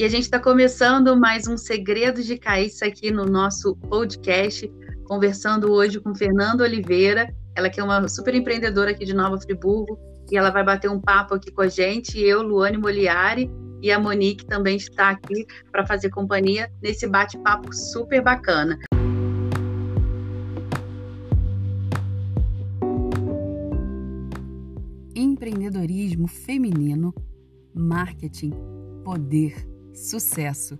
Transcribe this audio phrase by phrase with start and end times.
[0.00, 4.66] E a gente está começando mais um Segredos de Caíssa aqui no nosso podcast,
[5.04, 9.98] conversando hoje com Fernanda Oliveira, ela que é uma super empreendedora aqui de Nova Friburgo,
[10.32, 13.50] e ela vai bater um papo aqui com a gente, eu, Luane Moliari,
[13.82, 18.78] e a Monique também está aqui para fazer companhia nesse bate-papo super bacana.
[25.14, 27.14] Empreendedorismo feminino,
[27.74, 28.54] marketing,
[29.04, 30.78] poder, sucesso.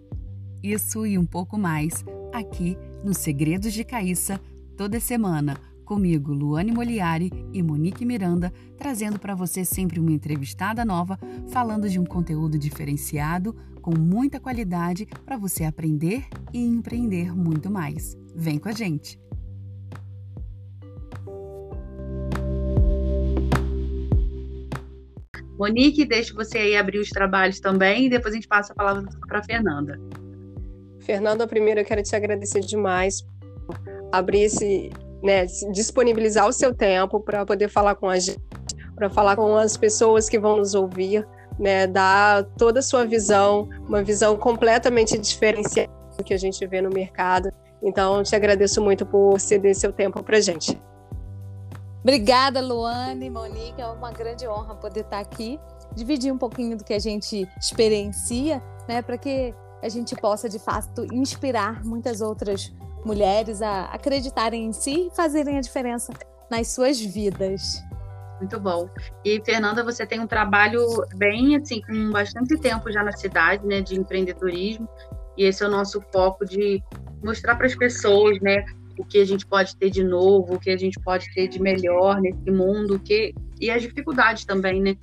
[0.62, 4.40] Isso e um pouco mais aqui no Segredos de Caíssa,
[4.76, 5.56] toda semana
[5.90, 11.98] Comigo, Luane Moliari e Monique Miranda, trazendo para você sempre uma entrevistada nova, falando de
[11.98, 18.16] um conteúdo diferenciado, com muita qualidade para você aprender e empreender muito mais.
[18.36, 19.18] Vem com a gente!
[25.60, 29.04] Monique, deixa você aí abrir os trabalhos também e depois a gente passa a palavra
[29.28, 30.00] para Fernanda.
[31.00, 33.22] Fernanda, primeiro eu quero te agradecer demais
[34.10, 34.90] abrir esse
[35.22, 38.40] né, disponibilizar o seu tempo para poder falar com a gente,
[38.94, 43.68] para falar com as pessoas que vão nos ouvir, né, dar toda a sua visão,
[43.86, 47.52] uma visão completamente diferenciada do que a gente vê no mercado.
[47.82, 50.80] Então, te agradeço muito por ceder seu tempo para gente.
[52.02, 55.60] Obrigada, Luane, Monique, é uma grande honra poder estar aqui,
[55.94, 60.58] dividir um pouquinho do que a gente experiencia, né, para que a gente possa de
[60.58, 62.72] fato inspirar muitas outras
[63.04, 66.12] mulheres a acreditarem em si e fazerem a diferença
[66.50, 67.82] nas suas vidas.
[68.38, 68.88] Muito bom.
[69.22, 73.82] E Fernanda, você tem um trabalho bem assim, com bastante tempo já na cidade, né,
[73.82, 74.88] de empreendedorismo.
[75.36, 76.82] E esse é o nosso foco de
[77.22, 78.64] mostrar para as pessoas, né,
[79.00, 81.60] o que a gente pode ter de novo, o que a gente pode ter de
[81.60, 84.96] melhor nesse mundo, que e as dificuldades também, né,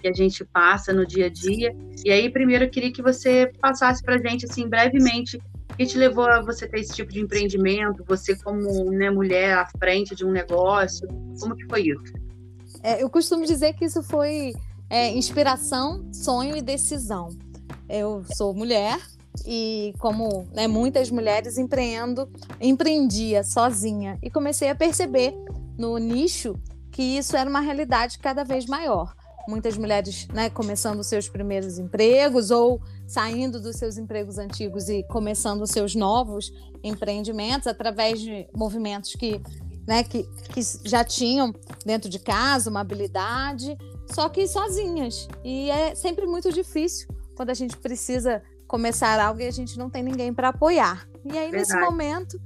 [0.00, 1.74] que a gente passa no dia a dia.
[2.04, 5.40] E aí, primeiro, eu queria que você passasse para gente, assim, brevemente,
[5.76, 8.04] que te levou a você ter esse tipo de empreendimento?
[8.08, 11.06] Você como né, mulher à frente de um negócio,
[11.40, 12.12] como que foi isso?
[12.82, 14.52] É, eu costumo dizer que isso foi
[14.90, 17.28] é, inspiração, sonho e decisão.
[17.88, 18.98] Eu sou mulher
[19.46, 22.28] e como né, muitas mulheres empreendo,
[22.60, 25.34] empreendia sozinha e comecei a perceber
[25.76, 26.54] no nicho
[26.90, 29.14] que isso era uma realidade cada vez maior
[29.48, 35.66] muitas mulheres né, começando seus primeiros empregos ou saindo dos seus empregos antigos e começando
[35.66, 36.52] seus novos
[36.84, 39.40] empreendimentos através de movimentos que,
[39.86, 41.54] né, que, que já tinham
[41.84, 43.74] dentro de casa uma habilidade,
[44.12, 45.26] só que sozinhas.
[45.42, 49.88] E é sempre muito difícil quando a gente precisa começar algo e a gente não
[49.90, 51.08] tem ninguém para apoiar.
[51.24, 51.56] E aí, Verdade.
[51.56, 52.40] nesse momento,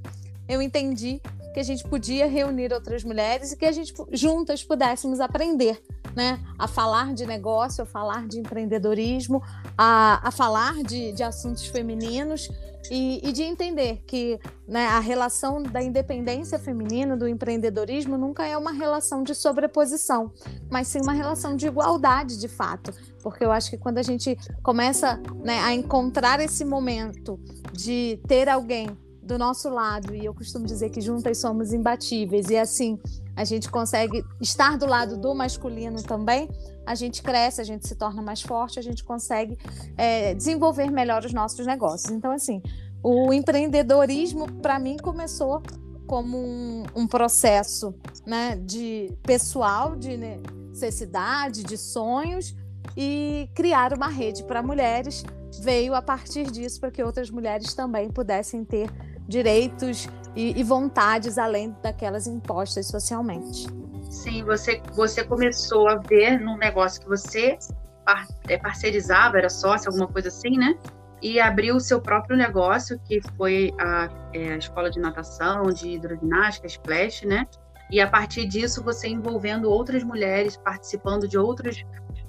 [0.47, 1.21] eu entendi
[1.53, 5.81] que a gente podia reunir outras mulheres e que a gente juntas pudéssemos aprender,
[6.15, 6.39] né?
[6.57, 9.41] A falar de negócio, a falar de empreendedorismo,
[9.77, 12.49] a, a falar de, de assuntos femininos
[12.91, 18.57] e, e, de entender que né, a relação da independência feminina, do empreendedorismo, nunca é
[18.57, 20.31] uma relação de sobreposição,
[20.69, 22.91] mas sim uma relação de igualdade, de fato.
[23.21, 27.39] Porque eu acho que quando a gente começa né, a encontrar esse momento
[27.71, 28.89] de ter alguém
[29.23, 32.99] do nosso lado, e eu costumo dizer que juntas somos imbatíveis, e assim
[33.35, 36.49] a gente consegue estar do lado do masculino também,
[36.85, 39.57] a gente cresce, a gente se torna mais forte, a gente consegue
[39.97, 42.11] é, desenvolver melhor os nossos negócios.
[42.11, 42.61] Então, assim,
[43.01, 45.63] o empreendedorismo, para mim, começou
[46.05, 47.95] como um, um, processo
[48.25, 52.55] né, de pessoal, de necessidade, de sonhos,
[52.95, 55.23] e criar uma rede para mulheres
[55.61, 58.89] veio a partir disso para que outras mulheres também pudessem ter
[59.33, 63.67] direitos e, e vontades além daquelas impostas socialmente.
[64.09, 67.57] Sim, você, você começou a ver num negócio que você
[68.05, 70.77] par, é, parcerizava, era sócio, alguma coisa assim, né?
[71.21, 75.89] E abriu o seu próprio negócio, que foi a, é, a escola de natação, de
[75.89, 77.47] hidroginástica, Splash, né?
[77.89, 81.83] E a partir disso, você envolvendo outras mulheres, participando de outros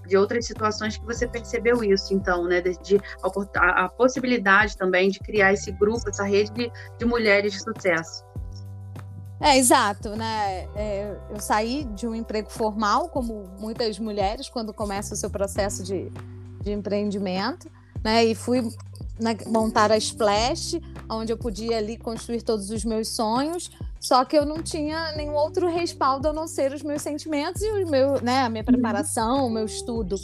[0.06, 2.60] de outras situações que você percebeu isso, então, né?
[2.60, 3.00] De, de
[3.56, 8.24] a, a, possibilidade também de criar esse grupo, essa rede de, de mulheres de sucesso.
[9.40, 10.68] É, exato, né?
[10.74, 15.82] É, eu saí de um emprego formal, como muitas mulheres, quando começa o seu processo
[15.82, 16.10] de,
[16.60, 17.70] de empreendimento,
[18.02, 18.24] né?
[18.24, 18.62] E fui
[19.18, 23.70] né, montar a Splash, onde eu podia ali construir todos os meus sonhos,
[24.00, 27.70] só que eu não tinha nenhum outro respaldo a não ser os meus sentimentos e
[27.70, 28.72] o meu, né, a minha uhum.
[28.72, 30.16] preparação, o meu estudo.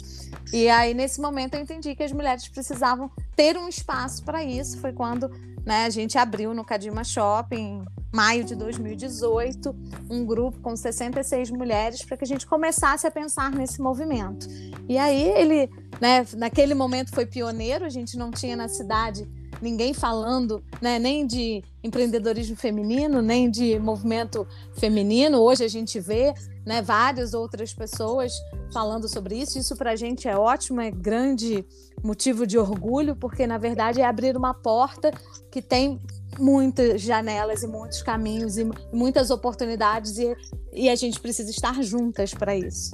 [0.53, 4.77] E aí, nesse momento, eu entendi que as mulheres precisavam ter um espaço para isso.
[4.79, 5.31] Foi quando
[5.65, 9.75] né, a gente abriu no Cadima Shopping, maio de 2018,
[10.09, 14.47] um grupo com 66 mulheres para que a gente começasse a pensar nesse movimento.
[14.89, 15.69] E aí ele,
[15.99, 19.27] né, naquele momento foi pioneiro, a gente não tinha na cidade
[19.61, 25.39] ninguém falando, né, nem de empreendedorismo feminino, nem de movimento feminino.
[25.39, 26.33] Hoje a gente vê,
[26.65, 28.31] né, várias outras pessoas
[28.73, 29.57] falando sobre isso.
[29.57, 31.65] Isso para a gente é ótimo, é grande
[32.03, 35.11] motivo de orgulho, porque na verdade é abrir uma porta
[35.51, 35.99] que tem
[36.39, 40.35] muitas janelas e muitos caminhos e muitas oportunidades e,
[40.73, 42.91] e a gente precisa estar juntas para isso.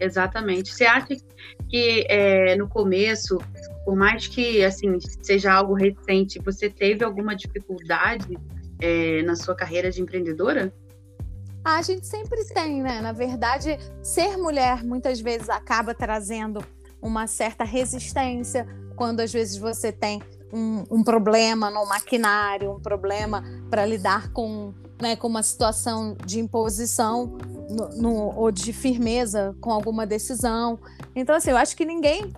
[0.00, 0.72] Exatamente.
[0.72, 1.16] Você acha
[1.68, 3.38] que é, no começo,
[3.84, 8.38] por mais que assim seja algo recente, você teve alguma dificuldade
[8.80, 10.72] é, na sua carreira de empreendedora?
[11.76, 13.00] A gente sempre tem, né?
[13.00, 16.64] Na verdade, ser mulher muitas vezes acaba trazendo
[17.00, 18.66] uma certa resistência
[18.96, 20.20] quando às vezes você tem
[20.52, 26.40] um, um problema no maquinário, um problema para lidar com, né, com uma situação de
[26.40, 27.36] imposição
[27.70, 30.78] no, no, ou de firmeza com alguma decisão.
[31.14, 32.32] Então, assim, eu acho que ninguém,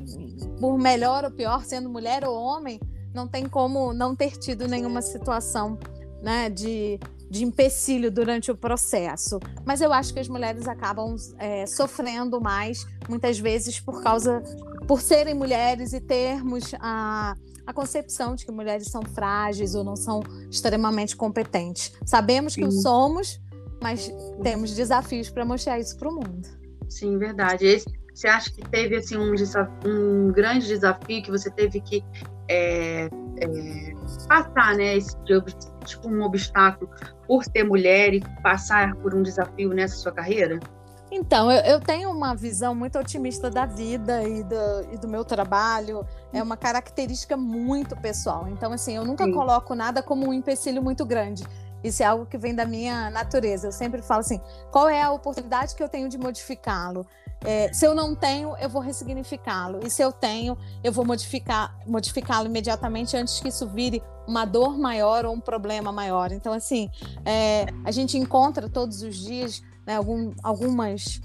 [0.58, 2.80] por melhor ou pior, sendo mulher ou homem,
[3.14, 5.78] não tem como não ter tido nenhuma situação
[6.22, 6.98] né, de,
[7.30, 9.38] de empecilho durante o processo.
[9.64, 14.42] Mas eu acho que as mulheres acabam é, sofrendo mais, muitas vezes por causa,
[14.86, 17.34] por serem mulheres e termos a,
[17.64, 21.92] a concepção de que mulheres são frágeis ou não são extremamente competentes.
[22.04, 23.40] Sabemos que o somos,
[23.80, 24.12] mas
[24.42, 26.48] temos desafios para mostrar isso para o mundo.
[26.88, 27.64] Sim, verdade.
[27.64, 29.34] Esse, você acha que teve assim um,
[29.86, 32.04] um grande desafio que você teve que
[32.48, 33.08] é, é,
[34.28, 35.46] passar, né, esse tipo
[36.04, 36.90] um obstáculo
[37.26, 40.58] por ser mulher e passar por um desafio nessa sua carreira?
[41.12, 45.24] Então, eu, eu, tenho uma visão muito otimista da vida e do, e do, meu
[45.24, 46.06] trabalho.
[46.32, 48.46] É uma característica muito pessoal.
[48.48, 49.32] Então, assim, eu nunca Sim.
[49.32, 51.42] coloco nada como um empecilho muito grande.
[51.82, 53.68] Isso é algo que vem da minha natureza.
[53.68, 54.40] Eu sempre falo assim:
[54.70, 57.04] qual é a oportunidade que eu tenho de modificá-lo?
[57.44, 59.80] É, se eu não tenho, eu vou ressignificá-lo.
[59.84, 64.78] E se eu tenho, eu vou modificar, modificá-lo imediatamente antes que isso vire uma dor
[64.78, 66.32] maior ou um problema maior.
[66.32, 66.90] Então, assim,
[67.24, 71.20] é, a gente encontra todos os dias né, algum, algumas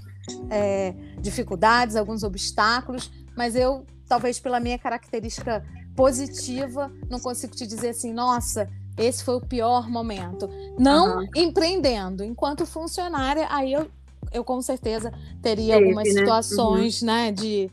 [0.50, 5.64] é, dificuldades, alguns obstáculos, mas eu, talvez pela minha característica
[5.94, 10.48] positiva, não consigo te dizer assim, nossa, esse foi o pior momento.
[10.78, 11.26] Não uhum.
[11.34, 13.90] empreendendo, enquanto funcionária, aí eu,
[14.32, 15.12] eu com certeza
[15.42, 16.20] teria Teve, algumas né?
[16.20, 17.06] situações, uhum.
[17.06, 17.70] né, de,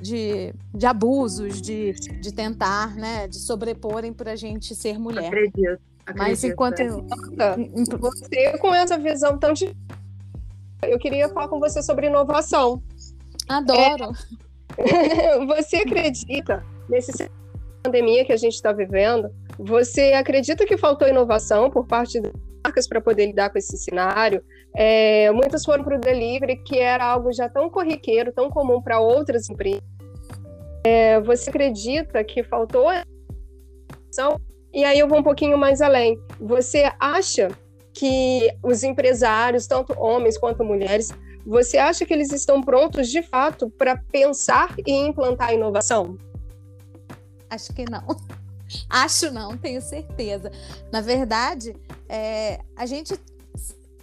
[0.00, 5.26] de, de abusos, de, de tentar, né, de sobreporem para a gente ser mulher.
[5.26, 5.80] Acredito.
[6.06, 6.88] Acredito, Mas enquanto é.
[7.98, 9.52] você com essa visão tão
[10.82, 12.82] eu queria falar com você sobre inovação.
[13.48, 14.12] Adoro.
[14.76, 15.44] É...
[15.44, 17.28] você acredita nesse
[17.82, 19.30] pandemia que a gente está vivendo?
[19.58, 22.20] Você acredita que faltou inovação por parte
[22.68, 24.42] marcas para poder lidar com esse cenário?
[24.76, 29.00] É, muitas foram para o delivery, que era algo já tão corriqueiro, tão comum para
[29.00, 29.82] outras empresas.
[30.84, 32.90] É, você acredita que faltou?
[34.72, 36.18] E aí eu vou um pouquinho mais além.
[36.40, 37.48] Você acha
[37.92, 41.10] que os empresários, tanto homens quanto mulheres,
[41.44, 46.16] você acha que eles estão prontos de fato para pensar e implantar inovação?
[47.50, 48.06] Acho que não.
[48.88, 50.50] Acho não, tenho certeza.
[50.92, 51.76] Na verdade,
[52.08, 53.18] é, a gente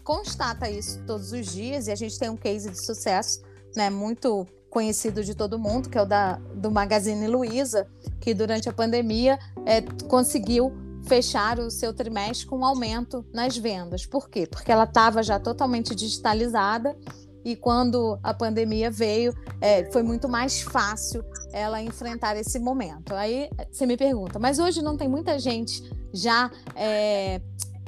[0.03, 3.41] constata isso todos os dias e a gente tem um case de sucesso,
[3.75, 7.87] né, muito conhecido de todo mundo, que é o da, do Magazine Luiza,
[8.19, 10.71] que durante a pandemia é, conseguiu
[11.07, 14.05] fechar o seu trimestre com um aumento nas vendas.
[14.05, 14.45] Por quê?
[14.45, 16.95] Porque ela estava já totalmente digitalizada
[17.43, 21.23] e quando a pandemia veio, é, foi muito mais fácil
[21.55, 23.15] ela enfrentar esse momento.
[23.15, 25.81] Aí você me pergunta, mas hoje não tem muita gente
[26.13, 27.39] já é,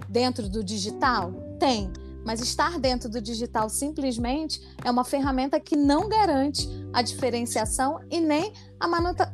[0.07, 1.33] dentro do digital?
[1.59, 1.91] Tem.
[2.25, 8.21] Mas estar dentro do digital simplesmente é uma ferramenta que não garante a diferenciação e
[8.21, 8.87] nem a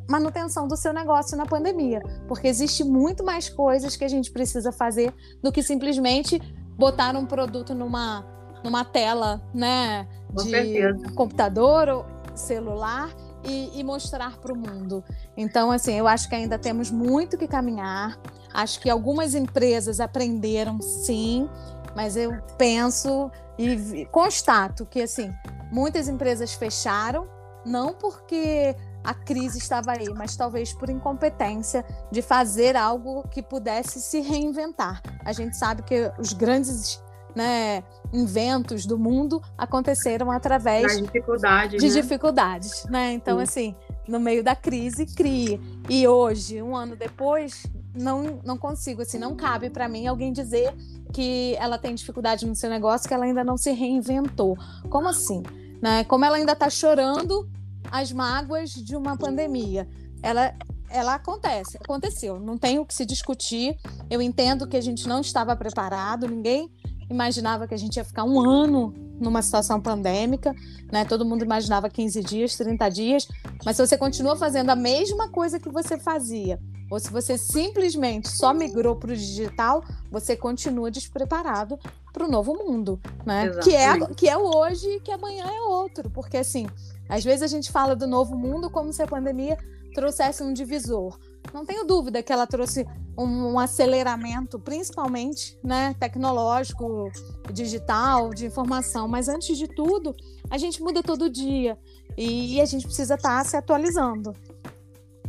[0.09, 4.71] manutenção do seu negócio na pandemia, porque existe muito mais coisas que a gente precisa
[4.71, 6.39] fazer do que simplesmente
[6.75, 8.25] botar um produto numa,
[8.63, 13.09] numa tela, né, de computador ou celular
[13.43, 15.03] e, e mostrar para o mundo.
[15.35, 18.17] Então, assim, eu acho que ainda temos muito que caminhar.
[18.53, 21.49] Acho que algumas empresas aprenderam, sim,
[21.95, 25.31] mas eu penso e constato que assim
[25.71, 27.27] muitas empresas fecharam
[27.65, 34.01] não porque a crise estava aí, mas talvez por incompetência de fazer algo que pudesse
[34.01, 35.01] se reinventar.
[35.25, 37.02] A gente sabe que os grandes
[37.35, 42.01] né, inventos do mundo aconteceram através dificuldade, de né?
[42.01, 42.85] dificuldades.
[42.85, 43.13] Né?
[43.13, 43.43] Então, Sim.
[43.43, 43.75] assim,
[44.07, 45.59] no meio da crise, crie.
[45.89, 50.73] E hoje, um ano depois, não, não consigo, assim, não cabe para mim alguém dizer
[51.11, 54.57] que ela tem dificuldade no seu negócio, que ela ainda não se reinventou.
[54.89, 55.43] Como assim?
[55.81, 56.03] Né?
[56.03, 57.49] Como ela ainda está chorando
[57.91, 59.87] as mágoas de uma pandemia.
[60.21, 60.55] Ela,
[60.89, 63.77] ela acontece, aconteceu, não tem o que se discutir.
[64.09, 66.71] Eu entendo que a gente não estava preparado, ninguém
[67.09, 70.55] imaginava que a gente ia ficar um ano numa situação pandêmica,
[70.91, 71.05] né?
[71.05, 73.27] Todo mundo imaginava 15 dias, 30 dias,
[73.65, 78.29] mas se você continua fazendo a mesma coisa que você fazia, ou se você simplesmente
[78.29, 81.79] só migrou para o digital, você continua despreparado
[82.11, 83.49] para o novo mundo, né?
[83.63, 86.67] Que é, que é hoje e que amanhã é outro, porque assim,
[87.09, 89.57] às vezes a gente fala do novo mundo como se a pandemia
[89.93, 91.17] trouxesse um divisor.
[91.53, 92.85] Não tenho dúvida que ela trouxe
[93.17, 97.11] um, um aceleramento, principalmente né, tecnológico,
[97.51, 99.07] digital, de informação.
[99.07, 100.15] Mas antes de tudo,
[100.49, 101.77] a gente muda todo dia
[102.17, 104.33] e, e a gente precisa estar tá se atualizando.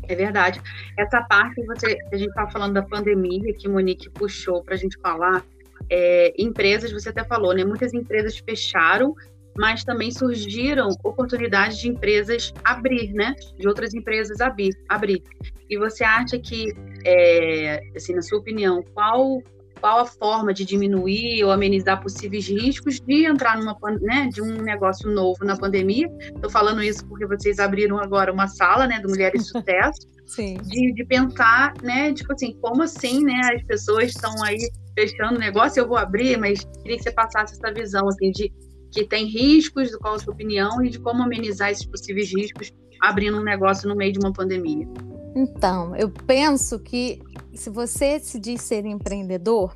[0.08, 0.60] É verdade.
[0.98, 4.98] Essa parte você, a gente estava falando da pandemia, que Monique puxou para a gente
[5.00, 5.44] falar,
[5.88, 7.64] é, empresas, você até falou, né?
[7.64, 9.14] Muitas empresas fecharam
[9.56, 13.34] mas também surgiram oportunidades de empresas abrir, né?
[13.58, 14.72] De outras empresas abrir.
[14.88, 15.22] abrir.
[15.68, 16.72] E você acha que,
[17.04, 19.42] é, assim, na sua opinião, qual
[19.84, 24.62] qual a forma de diminuir ou amenizar possíveis riscos de entrar numa, né, de um
[24.62, 26.08] negócio novo na pandemia?
[26.20, 30.08] Estou falando isso porque vocês abriram agora uma sala, né, do Mulheres de Sucesso.
[30.24, 30.56] Sim.
[30.62, 34.56] De, de pensar, né, tipo assim, como assim, né, as pessoas estão aí
[34.98, 38.50] fechando o negócio, eu vou abrir, mas queria que você passasse essa visão, assim, de
[38.94, 42.72] que tem riscos, do qual a sua opinião e de como amenizar esses possíveis riscos
[43.00, 44.88] abrindo um negócio no meio de uma pandemia.
[45.34, 47.20] Então, eu penso que
[47.52, 49.74] se você se diz ser empreendedor,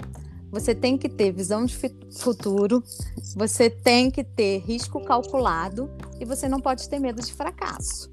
[0.51, 1.77] você tem que ter visão de
[2.11, 2.83] futuro,
[3.37, 8.11] você tem que ter risco calculado e você não pode ter medo de fracasso.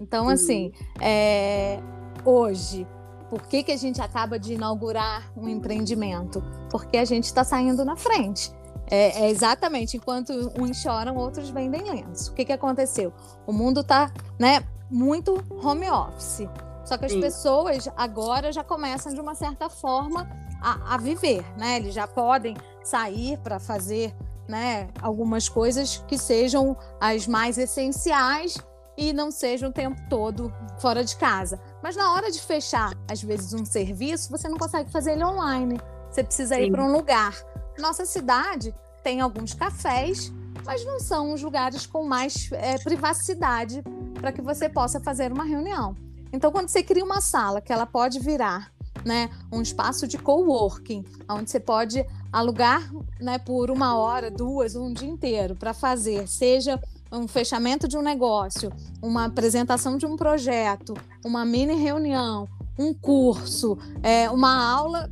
[0.00, 1.80] Então, assim, é,
[2.24, 2.86] hoje,
[3.28, 6.42] por que, que a gente acaba de inaugurar um empreendimento?
[6.70, 8.50] Porque a gente está saindo na frente.
[8.90, 12.32] É, é, exatamente, enquanto uns choram, outros vendem lenço.
[12.32, 13.12] O que, que aconteceu?
[13.46, 16.48] O mundo está né, muito home office.
[16.84, 17.20] Só que as Sim.
[17.20, 20.28] pessoas agora já começam, de uma certa forma,
[20.60, 21.44] a, a viver.
[21.56, 21.76] Né?
[21.76, 24.14] Eles já podem sair para fazer
[24.46, 28.58] né, algumas coisas que sejam as mais essenciais
[28.96, 31.58] e não sejam o tempo todo fora de casa.
[31.82, 35.80] Mas na hora de fechar, às vezes, um serviço, você não consegue fazer ele online.
[36.10, 37.34] Você precisa ir para um lugar.
[37.78, 40.32] Nossa cidade tem alguns cafés,
[40.64, 43.82] mas não são os lugares com mais é, privacidade
[44.14, 45.94] para que você possa fazer uma reunião.
[46.32, 48.72] Então, quando você cria uma sala que ela pode virar
[49.04, 52.90] né, um espaço de coworking, onde você pode alugar
[53.20, 56.80] né, por uma hora, duas, um dia inteiro para fazer, seja
[57.12, 63.78] um fechamento de um negócio, uma apresentação de um projeto, uma mini reunião, um curso,
[64.02, 65.10] é, uma aula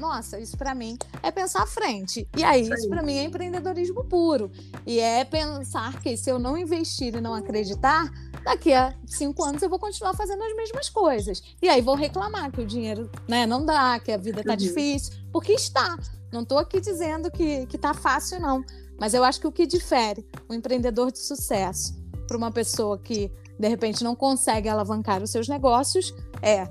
[0.00, 2.28] nossa, isso para mim é pensar à frente.
[2.36, 4.50] E aí, isso, para mim é empreendedorismo puro.
[4.86, 8.10] E é pensar que se eu não investir e não acreditar,
[8.44, 11.42] daqui a cinco anos eu vou continuar fazendo as mesmas coisas.
[11.60, 14.56] E aí vou reclamar que o dinheiro né, não dá, que a vida tá uhum.
[14.56, 15.96] difícil, porque está.
[16.32, 18.64] Não estou aqui dizendo que, que tá fácil, não.
[18.98, 21.94] Mas eu acho que o que difere um empreendedor de sucesso
[22.26, 26.66] para uma pessoa que, de repente, não consegue alavancar os seus negócios é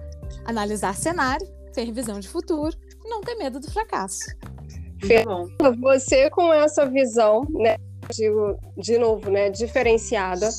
[0.46, 2.76] analisar cenário, ter visão de futuro
[3.12, 4.26] não ter medo do fracasso.
[5.02, 7.76] Fernanda, você com essa visão, né,
[8.10, 10.50] digo, de novo, né, diferenciada,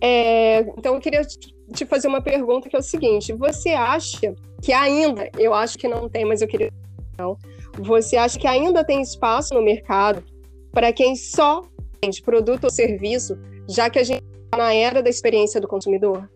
[0.00, 4.72] é, então eu queria te fazer uma pergunta que é o seguinte: você acha que
[4.72, 6.70] ainda, eu acho que não tem, mas eu queria
[7.18, 7.36] não,
[7.78, 10.24] você acha que ainda tem espaço no mercado
[10.72, 11.62] para quem só
[12.02, 16.28] vende produto ou serviço, já que a gente está na era da experiência do consumidor?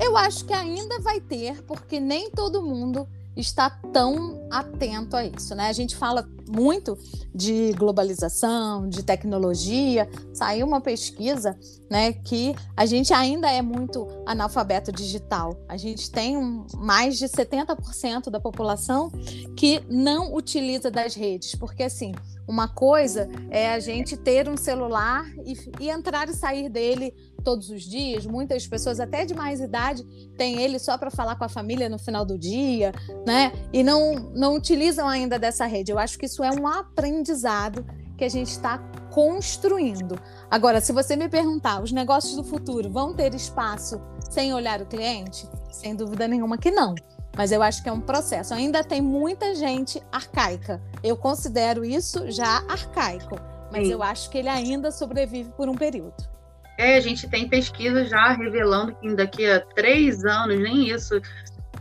[0.00, 3.06] Eu acho que ainda vai ter, porque nem todo mundo
[3.36, 5.68] está tão atento a isso, né?
[5.68, 6.98] A gente fala muito
[7.34, 10.08] de globalização, de tecnologia.
[10.34, 11.58] Saiu uma pesquisa,
[11.90, 15.56] né, que a gente ainda é muito analfabeto digital.
[15.68, 19.10] A gente tem um, mais de 70% da população
[19.56, 22.12] que não utiliza das redes, porque assim,
[22.46, 27.70] uma coisa é a gente ter um celular e, e entrar e sair dele todos
[27.70, 28.26] os dias.
[28.26, 30.04] Muitas pessoas, até de mais idade,
[30.36, 32.92] têm ele só para falar com a família no final do dia,
[33.26, 33.52] né?
[33.72, 35.92] E não, não utilizam ainda dessa rede.
[35.92, 37.84] Eu acho que isso é um aprendizado
[38.16, 38.78] que a gente está
[39.10, 40.18] construindo.
[40.50, 44.86] Agora, se você me perguntar, os negócios do futuro vão ter espaço sem olhar o
[44.86, 45.48] cliente?
[45.70, 46.94] Sem dúvida nenhuma que não.
[47.36, 48.54] Mas eu acho que é um processo.
[48.54, 50.82] Ainda tem muita gente arcaica.
[51.02, 53.36] Eu considero isso já arcaico,
[53.70, 53.92] mas Sim.
[53.92, 56.31] eu acho que ele ainda sobrevive por um período.
[56.78, 61.20] É, a gente tem pesquisa já revelando que daqui a três anos, nem isso,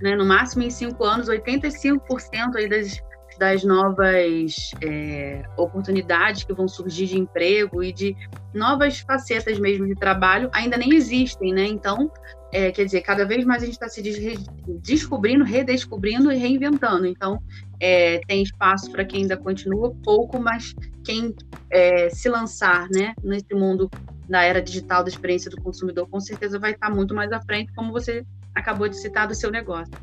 [0.01, 0.15] né?
[0.15, 3.01] No máximo em cinco anos, 85% aí das,
[3.38, 8.15] das novas é, oportunidades que vão surgir de emprego e de
[8.53, 11.65] novas facetas mesmo de trabalho ainda nem existem, né?
[11.65, 12.12] Então,
[12.51, 14.01] é, quer dizer, cada vez mais a gente está se
[14.81, 17.05] descobrindo, redescobrindo e reinventando.
[17.05, 17.39] Então,
[17.79, 21.33] é, tem espaço para quem ainda continua pouco, mas quem
[21.69, 23.89] é, se lançar né, nesse mundo
[24.31, 27.71] da era digital da experiência do consumidor, com certeza vai estar muito mais à frente,
[27.75, 29.93] como você acabou de citar do seu negócio.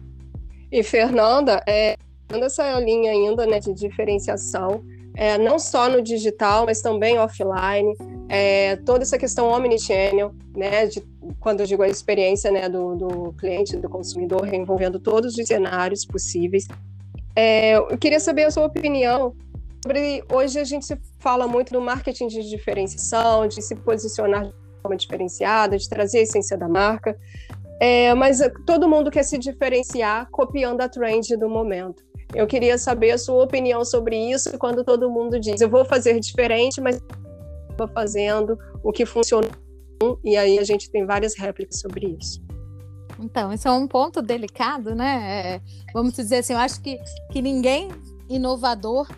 [0.71, 1.97] E, Fernanda, é,
[2.31, 7.97] essa linha ainda né, de diferenciação, é, não só no digital, mas também offline,
[8.29, 11.03] é, toda essa questão omnichannel, né, de,
[11.41, 16.05] quando eu digo a experiência né, do, do cliente, do consumidor, envolvendo todos os cenários
[16.05, 16.69] possíveis.
[17.35, 19.35] É, eu queria saber a sua opinião
[19.89, 20.23] sobre.
[20.31, 20.87] Hoje a gente
[21.19, 26.23] fala muito do marketing de diferenciação, de se posicionar de forma diferenciada, de trazer a
[26.23, 27.19] essência da marca.
[27.81, 32.03] É, mas todo mundo quer se diferenciar copiando a trend do momento.
[32.35, 36.19] Eu queria saber a sua opinião sobre isso quando todo mundo diz: eu vou fazer
[36.21, 37.01] diferente, mas
[37.71, 39.49] estou fazendo o que funciona.
[40.25, 42.41] E aí a gente tem várias réplicas sobre isso.
[43.21, 45.57] Então, esse é um ponto delicado, né?
[45.57, 45.61] É,
[45.93, 47.01] vamos dizer assim, eu acho que,
[47.33, 47.89] que ninguém
[48.29, 49.09] inovador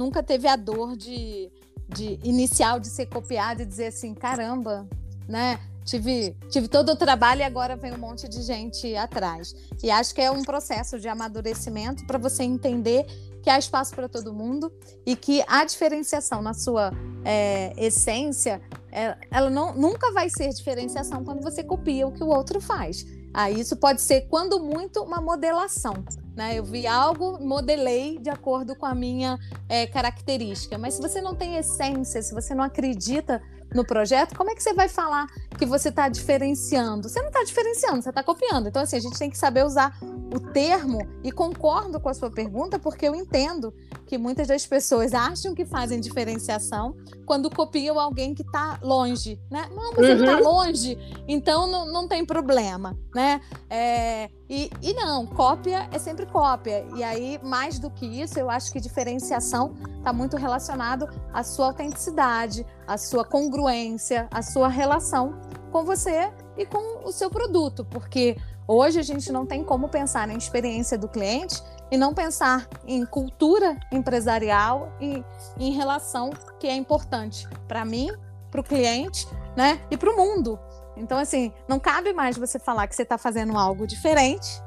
[0.00, 1.50] nunca teve a dor de,
[1.86, 4.88] de inicial de ser copiado e dizer assim, caramba,
[5.28, 5.60] né?
[5.84, 9.54] Tive, tive todo o trabalho e agora vem um monte de gente atrás.
[9.82, 13.04] E acho que é um processo de amadurecimento para você entender
[13.42, 14.72] que há espaço para todo mundo
[15.04, 16.92] e que a diferenciação na sua
[17.24, 18.60] é, essência,
[18.92, 23.04] é, ela não, nunca vai ser diferenciação quando você copia o que o outro faz.
[23.32, 26.04] Ah, isso pode ser, quando muito, uma modelação.
[26.34, 26.58] Né?
[26.58, 30.76] Eu vi algo, modelei de acordo com a minha é, característica.
[30.76, 33.40] Mas se você não tem essência, se você não acredita
[33.74, 35.26] no projeto, como é que você vai falar
[35.58, 37.08] que você está diferenciando?
[37.08, 38.68] Você não está diferenciando, você está copiando.
[38.68, 42.30] Então, assim, a gente tem que saber usar o termo e concordo com a sua
[42.30, 43.72] pergunta, porque eu entendo
[44.06, 46.96] que muitas das pessoas acham que fazem diferenciação
[47.26, 49.68] quando copiam alguém que está longe, né?
[49.70, 50.04] Não, mas uhum.
[50.04, 50.98] ele está longe,
[51.28, 53.40] então não, não tem problema, né?
[53.68, 56.84] É, e, e não, cópia é sempre cópia.
[56.96, 61.66] E aí, mais do que isso, eu acho que diferenciação está muito relacionado à sua
[61.66, 68.36] autenticidade, à sua congruência, à sua relação com você e com o seu produto, porque
[68.66, 73.06] hoje a gente não tem como pensar na experiência do cliente e não pensar em
[73.06, 75.22] cultura empresarial e
[75.60, 78.10] em relação que é importante para mim,
[78.50, 80.58] para o cliente, né, e para o mundo.
[80.96, 84.62] Então, assim, não cabe mais você falar que você está fazendo algo diferente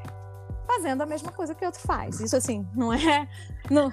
[0.65, 2.19] fazendo a mesma coisa que outro faz.
[2.19, 3.27] Isso, assim, não é
[3.69, 3.91] no,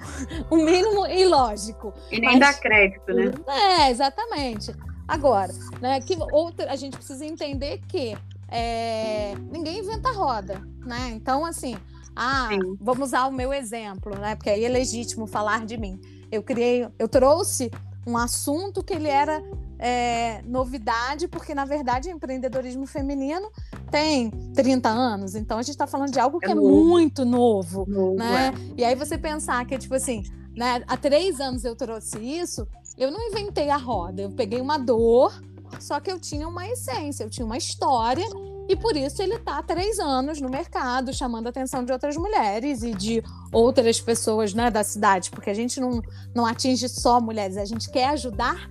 [0.49, 1.93] o mínimo ilógico.
[2.09, 3.31] E nem mas, dá crédito, né?
[3.47, 4.73] É, exatamente.
[5.07, 8.17] Agora, né, que outra, a gente precisa entender que
[8.47, 11.11] é, ninguém inventa roda, né?
[11.13, 11.75] Então, assim,
[12.15, 12.77] ah, Sim.
[12.79, 14.35] vamos usar o meu exemplo, né?
[14.35, 15.99] Porque aí é legítimo falar de mim.
[16.31, 17.71] Eu criei, eu trouxe
[18.07, 19.43] um assunto que ele era
[19.81, 23.51] é, novidade, porque na verdade o empreendedorismo feminino
[23.89, 27.85] tem 30 anos, então a gente está falando de algo que é, é muito novo,
[27.89, 28.53] novo né?
[28.55, 28.73] É.
[28.77, 30.23] E aí você pensar que, tipo assim,
[30.55, 34.77] né, há três anos eu trouxe isso, eu não inventei a roda, eu peguei uma
[34.77, 35.33] dor,
[35.79, 38.25] só que eu tinha uma essência, eu tinha uma história
[38.69, 42.15] e por isso ele está há três anos no mercado, chamando a atenção de outras
[42.15, 46.01] mulheres e de outras pessoas né, da cidade, porque a gente não,
[46.35, 48.69] não atinge só mulheres, a gente quer ajudar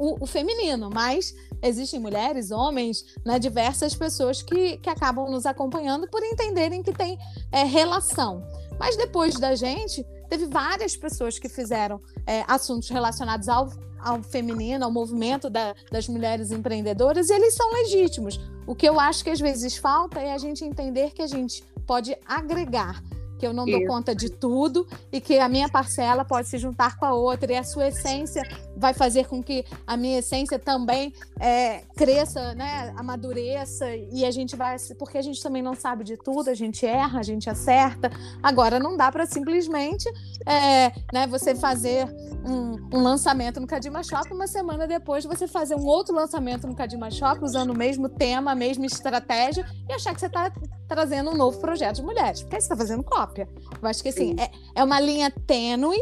[0.00, 6.08] o, o feminino, mas existem mulheres, homens, né, diversas pessoas que, que acabam nos acompanhando
[6.08, 7.18] por entenderem que tem
[7.52, 8.42] é, relação.
[8.78, 14.86] Mas depois da gente, teve várias pessoas que fizeram é, assuntos relacionados ao, ao feminino,
[14.86, 18.40] ao movimento da, das mulheres empreendedoras, e eles são legítimos.
[18.66, 21.62] O que eu acho que às vezes falta é a gente entender que a gente
[21.86, 23.02] pode agregar
[23.40, 23.86] que eu não dou Isso.
[23.86, 27.56] conta de tudo e que a minha parcela pode se juntar com a outra e
[27.56, 28.42] a sua essência
[28.80, 34.56] vai fazer com que a minha essência também é, cresça, né, amadureça e a gente
[34.56, 38.10] vai, porque a gente também não sabe de tudo, a gente erra, a gente acerta.
[38.42, 40.08] Agora não dá para simplesmente,
[40.46, 42.06] é, né, você fazer
[42.44, 46.74] um, um, lançamento no Kadima Shop, uma semana depois você fazer um outro lançamento no
[46.74, 50.50] Kadima Shop usando o mesmo tema, a mesma estratégia e achar que você está
[50.88, 53.46] trazendo um novo projeto de mulheres, porque aí você está fazendo cópia.
[53.80, 55.98] Eu acho que assim, é, é uma linha tênue,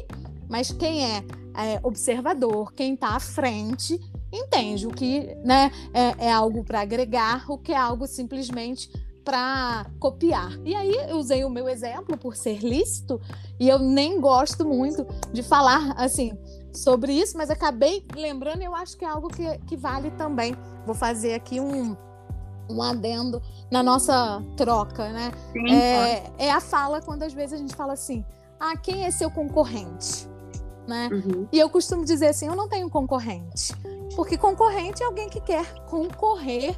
[0.49, 4.01] mas quem é, é observador, quem está à frente,
[4.33, 8.91] entende o que né, é, é algo para agregar, o que é algo simplesmente
[9.25, 10.59] para copiar.
[10.65, 13.21] E aí eu usei o meu exemplo por ser lícito
[13.61, 16.33] e eu nem gosto muito de falar assim
[16.73, 20.57] sobre isso, mas acabei lembrando e eu acho que é algo que, que vale também.
[20.87, 21.95] Vou fazer aqui um,
[22.71, 25.31] um adendo na nossa troca, né?
[25.53, 28.25] Sim, é, é, a fala quando às vezes a gente fala assim:
[28.59, 30.27] ah, quem é seu concorrente?
[30.89, 31.11] Né?
[31.13, 31.47] Uhum.
[31.53, 33.75] E eu costumo dizer assim: eu não tenho concorrente.
[34.17, 36.75] Porque concorrente é alguém que quer concorrer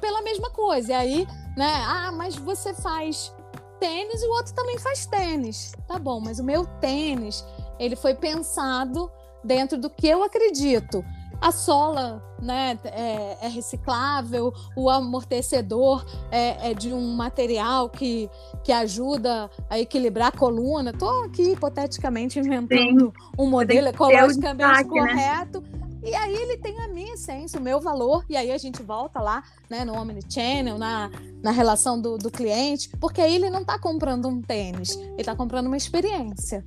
[0.00, 0.92] pela mesma coisa.
[0.92, 1.70] E aí, né?
[1.86, 3.30] Ah, mas você faz
[3.78, 5.72] tênis e o outro também faz tênis.
[5.86, 7.44] Tá bom, mas o meu tênis,
[7.78, 9.12] ele foi pensado
[9.44, 11.04] dentro do que eu acredito
[11.42, 18.30] a sola né, é, é, reciclável, o amortecedor é, é, de um material que,
[18.62, 20.90] que ajuda a equilibrar a coluna.
[20.90, 23.12] Estou aqui hipoteticamente inventando Sim.
[23.36, 24.84] um modelo ecologicamente né?
[24.84, 25.60] correto.
[25.60, 25.82] Né?
[26.04, 29.20] E aí ele tem a minha essência, o meu valor, e aí a gente volta
[29.20, 33.78] lá, né, no Omnichannel, na, na relação do, do cliente, porque aí ele não está
[33.78, 36.64] comprando um tênis, ele está comprando uma experiência.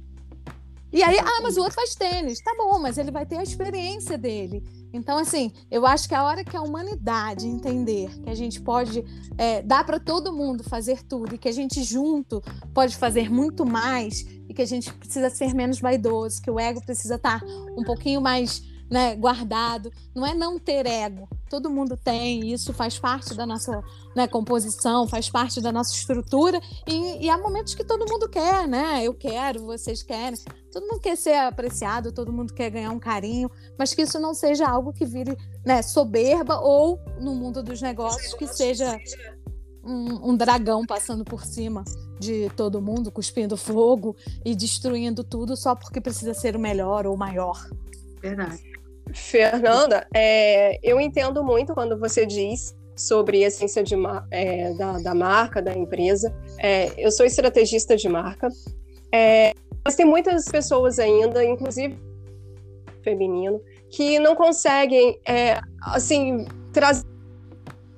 [0.95, 2.39] E aí, ah, mas o outro faz tênis.
[2.39, 4.63] Tá bom, mas ele vai ter a experiência dele.
[4.93, 9.03] Então, assim, eu acho que a hora que a humanidade entender que a gente pode
[9.37, 12.41] é, dar para todo mundo fazer tudo e que a gente junto
[12.73, 16.81] pode fazer muito mais e que a gente precisa ser menos vaidoso, que o ego
[16.81, 17.45] precisa estar tá
[17.77, 19.91] um pouquinho mais né, guardado.
[20.13, 21.27] Não é não ter ego.
[21.49, 23.83] Todo mundo tem, isso faz parte da nossa
[24.15, 26.59] né, composição, faz parte da nossa estrutura.
[26.87, 29.03] E, e há momentos que todo mundo quer, né?
[29.03, 30.37] Eu quero, vocês querem.
[30.71, 34.33] Todo mundo quer ser apreciado, todo mundo quer ganhar um carinho, mas que isso não
[34.33, 38.99] seja algo que vire né, soberba ou, no mundo dos negócios, que seja
[39.85, 41.83] um, um, dragão passando por cima
[42.19, 47.13] de todo mundo, cuspindo fogo e destruindo tudo só porque precisa ser o melhor ou
[47.13, 47.69] o maior.
[48.19, 48.74] Verdade.
[49.13, 53.95] Fernanda, é, eu entendo muito quando você diz sobre a essência de,
[54.31, 56.33] é, da, da, marca, da empresa.
[56.59, 58.47] É, eu sou estrategista de marca,
[59.11, 61.97] é, mas tem muitas pessoas ainda, inclusive
[63.03, 67.05] feminino, que não conseguem, é, assim, trazer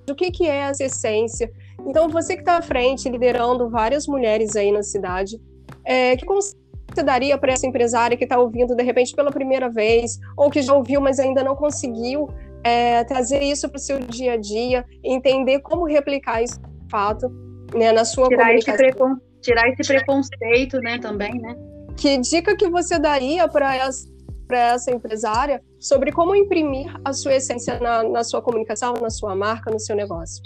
[0.09, 1.51] o que, que é essa essência.
[1.85, 5.39] Então, você que está à frente, liderando várias mulheres aí na cidade,
[5.85, 9.69] é, que consegue você daria para essa empresária que está ouvindo de repente pela primeira
[9.69, 12.29] vez, ou que já ouviu, mas ainda não conseguiu
[12.63, 17.29] é, trazer isso para o seu dia a dia, entender como replicar isso de fato
[17.75, 18.73] né, na sua tirar comunicação?
[18.73, 19.15] Esse precon...
[19.41, 21.55] Tirar esse preconceito né, também, né?
[21.95, 24.07] Que dica que você daria para essa,
[24.51, 29.71] essa empresária sobre como imprimir a sua essência na, na sua comunicação, na sua marca,
[29.71, 30.41] no seu negócio?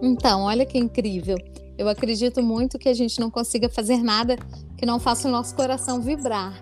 [0.00, 1.36] Então, olha que incrível.
[1.78, 4.36] Eu acredito muito que a gente não consiga fazer nada
[4.76, 6.54] que não faça o nosso coração vibrar.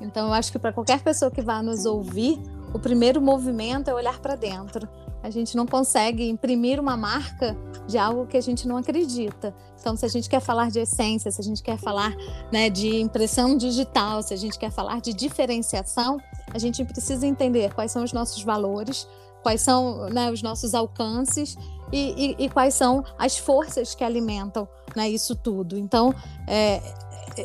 [0.00, 2.38] Então, eu acho que para qualquer pessoa que vá nos ouvir,
[2.74, 4.88] o primeiro movimento é olhar para dentro.
[5.22, 9.54] A gente não consegue imprimir uma marca de algo que a gente não acredita.
[9.80, 12.14] Então, se a gente quer falar de essência, se a gente quer falar
[12.52, 16.18] né, de impressão digital, se a gente quer falar de diferenciação,
[16.52, 19.08] a gente precisa entender quais são os nossos valores,
[19.42, 21.56] quais são né, os nossos alcances
[21.92, 25.78] e, e, e, quais são as forças que alimentam né, isso tudo.
[25.78, 26.14] Então,
[26.46, 26.80] é,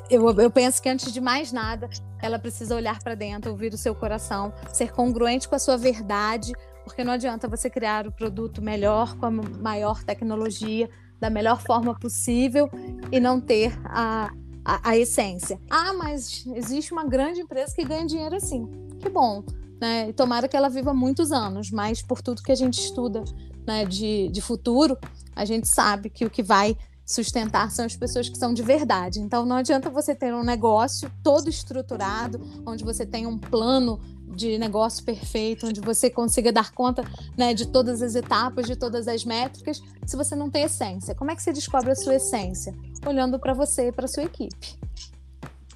[0.10, 1.90] eu, eu penso que antes de mais nada,
[2.22, 6.54] ela precisa olhar para dentro, ouvir o seu coração, ser congruente com a sua verdade,
[6.84, 11.98] porque não adianta você criar o produto melhor, com a maior tecnologia, da melhor forma
[12.00, 12.70] possível
[13.12, 14.32] e não ter a,
[14.66, 15.60] a, a essência.
[15.70, 18.68] Ah, mas existe uma grande empresa que ganha dinheiro assim.
[19.00, 19.44] Que bom
[19.82, 20.14] né?
[20.14, 23.24] Tomara que ela viva muitos anos, mas por tudo que a gente estuda
[23.66, 24.98] né, de, de futuro,
[25.36, 29.20] a gente sabe que o que vai sustentar são as pessoas que são de verdade.
[29.20, 34.00] Então não adianta você ter um negócio todo estruturado, onde você tem um plano
[34.34, 37.04] de negócio perfeito, onde você consiga dar conta
[37.38, 41.14] né, de todas as etapas, de todas as métricas, se você não tem essência.
[41.14, 42.74] Como é que você descobre a sua essência?
[43.06, 44.80] Olhando para você e para sua equipe.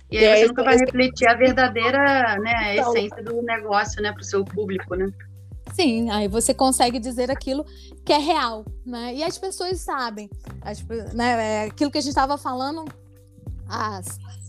[0.10, 4.12] E aí você nunca vai refletir a verdadeira né, a então, essência do negócio né,
[4.14, 5.12] para o seu público, né?
[5.74, 7.66] Sim, aí você consegue dizer aquilo
[8.04, 9.14] que é real, né?
[9.16, 10.30] E as pessoas sabem.
[10.62, 10.82] As,
[11.14, 12.86] né, é aquilo que a gente estava falando
[13.68, 14.02] há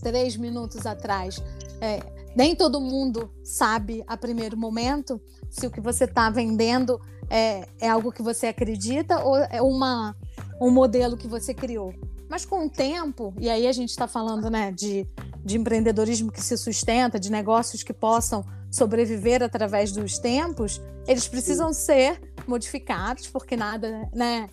[0.02, 1.42] três minutos atrás.
[1.80, 2.00] É,
[2.36, 7.00] nem todo mundo sabe a primeiro momento se o que você está vendendo
[7.30, 10.14] é, é algo que você acredita ou é uma,
[10.60, 11.94] um modelo que você criou.
[12.28, 15.06] Mas com o tempo, e aí a gente está falando né, de,
[15.44, 18.44] de empreendedorismo que se sustenta, de negócios que possam
[18.76, 24.48] sobreviver através dos tempos, eles precisam ser modificados, porque nada, né?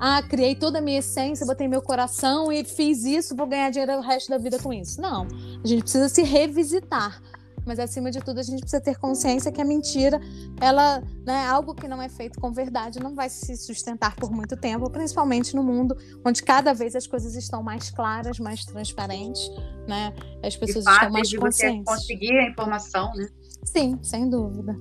[0.00, 3.92] Ah, criei toda a minha essência, botei meu coração e fiz isso, vou ganhar dinheiro
[3.98, 5.00] o resto da vida com isso.
[5.00, 5.26] Não,
[5.62, 7.20] a gente precisa se revisitar
[7.66, 10.20] mas acima de tudo a gente precisa ter consciência que a mentira,
[10.60, 14.56] ela, né, algo que não é feito com verdade, não vai se sustentar por muito
[14.56, 19.50] tempo, principalmente no mundo onde cada vez as coisas estão mais claras, mais transparentes,
[19.88, 20.14] né?
[20.44, 21.84] As pessoas estão mais de conscientes.
[21.84, 23.28] Você conseguir a informação, né?
[23.66, 24.74] Sim, sem dúvida.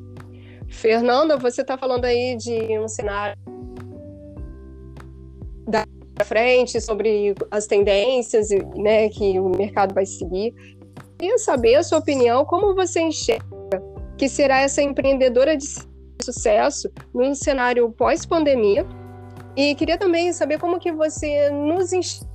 [0.70, 3.36] Fernanda, você está falando aí de um cenário
[5.68, 5.86] da
[6.24, 10.54] frente, sobre as tendências né, que o mercado vai seguir.
[11.18, 13.46] Queria saber a sua opinião, como você enxerga
[14.18, 15.66] que será essa empreendedora de
[16.24, 18.86] sucesso num cenário pós-pandemia?
[19.58, 22.30] E queria também saber como que você nos enxerga,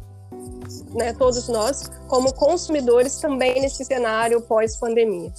[0.95, 5.33] né, todos nós, como consumidores também nesse cenário pós-pandemia.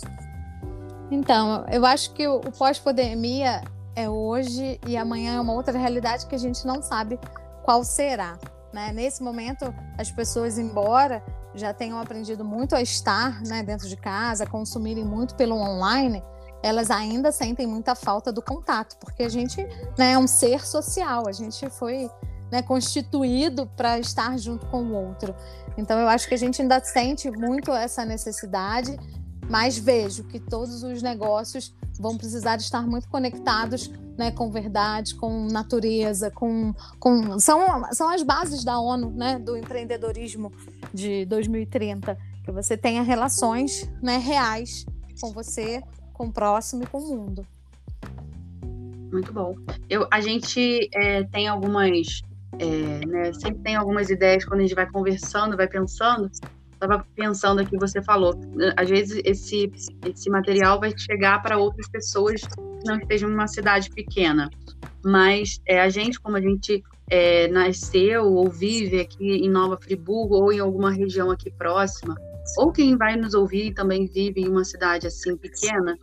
[1.12, 3.62] Então, eu acho que o pós-pandemia
[3.96, 7.20] é hoje e amanhã é uma outra realidade que a gente não sabe
[7.64, 8.40] qual será.
[8.72, 8.94] Né?
[8.94, 11.22] Nesse momento, as pessoas, embora
[11.54, 16.24] já tenham aprendido muito a estar né, dentro de casa, consumirem muito pelo online,
[16.64, 19.62] elas ainda sentem muita falta do contato, porque a gente
[19.98, 22.10] né, é um ser social, a gente foi
[22.50, 25.36] né, constituído para estar junto com o outro.
[25.78, 28.98] Então, eu acho que a gente ainda sente muito essa necessidade,
[29.50, 35.48] mas vejo que todos os negócios vão precisar estar muito conectados né, com verdade, com
[35.48, 37.60] natureza, com, com são,
[37.92, 40.52] são as bases da ONU, né, do empreendedorismo
[40.94, 44.86] de 2030, que você tenha relações né, reais
[45.20, 45.82] com você,
[46.14, 47.48] com o próximo e com o mundo.
[49.12, 49.56] Muito bom.
[49.90, 52.22] Eu, a gente é, tem algumas,
[52.60, 56.30] é, né, sempre tem algumas ideias quando a gente vai conversando, vai pensando,
[56.84, 58.34] estava pensando aqui, você falou,
[58.76, 59.72] às vezes esse,
[60.06, 64.50] esse material vai chegar para outras pessoas que não estejam numa cidade pequena.
[65.04, 70.36] Mas é, a gente, como a gente é, nasceu ou vive aqui em Nova Friburgo
[70.36, 72.16] ou em alguma região aqui próxima,
[72.58, 75.98] ou quem vai nos ouvir também vive em uma cidade assim pequena,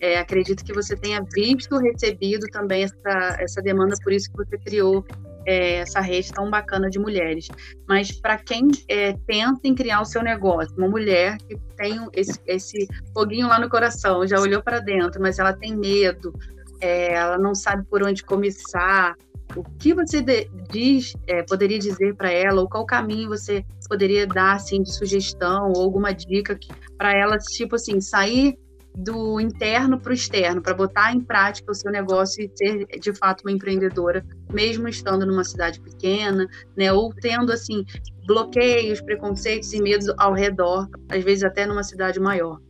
[0.00, 4.58] é, acredito que você tenha visto, recebido também essa, essa demanda, por isso que você
[4.58, 5.04] criou
[5.48, 7.48] é, essa rede tão bacana de mulheres.
[7.88, 12.38] Mas para quem é, pensa em criar o seu negócio, uma mulher que tem esse,
[12.46, 16.34] esse foguinho lá no coração, já olhou para dentro, mas ela tem medo,
[16.82, 19.16] é, ela não sabe por onde começar.
[19.56, 24.26] O que você de, diz, é, poderia dizer para ela, ou qual caminho você poderia
[24.26, 26.58] dar assim, de sugestão ou alguma dica
[26.98, 28.54] para ela, tipo assim, sair
[28.96, 33.12] do interno para o externo, para botar em prática o seu negócio e ser de
[33.14, 36.46] fato uma empreendedora, mesmo estando numa cidade pequena,
[36.76, 37.84] né, ou tendo assim
[38.26, 42.60] bloqueios, preconceitos e medos ao redor, às vezes até numa cidade maior.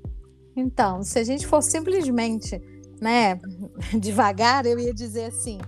[0.55, 2.61] Então, se a gente for simplesmente,
[3.01, 3.41] né,
[3.99, 5.59] devagar, eu ia dizer assim,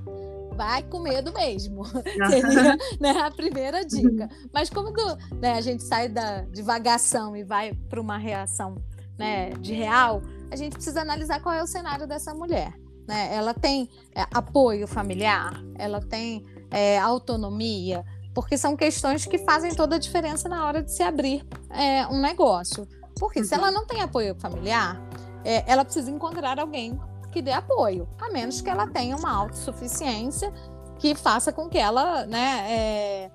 [0.56, 1.84] vai com medo mesmo.
[2.28, 4.28] Seria né, a primeira dica.
[4.52, 4.92] Mas como
[5.40, 8.74] né, a gente sai da divagação e vai para uma reação
[9.18, 12.72] né, de real, a gente precisa analisar qual é o cenário dessa mulher.
[13.06, 13.34] Né?
[13.34, 19.96] Ela tem é, apoio familiar, ela tem é, autonomia, porque são questões que fazem toda
[19.96, 22.86] a diferença na hora de se abrir é, um negócio.
[23.18, 25.00] Porque se ela não tem apoio familiar,
[25.44, 26.98] é, ela precisa encontrar alguém
[27.32, 30.52] que dê apoio, a menos que ela tenha uma autossuficiência
[30.98, 33.30] que faça com que ela né, é,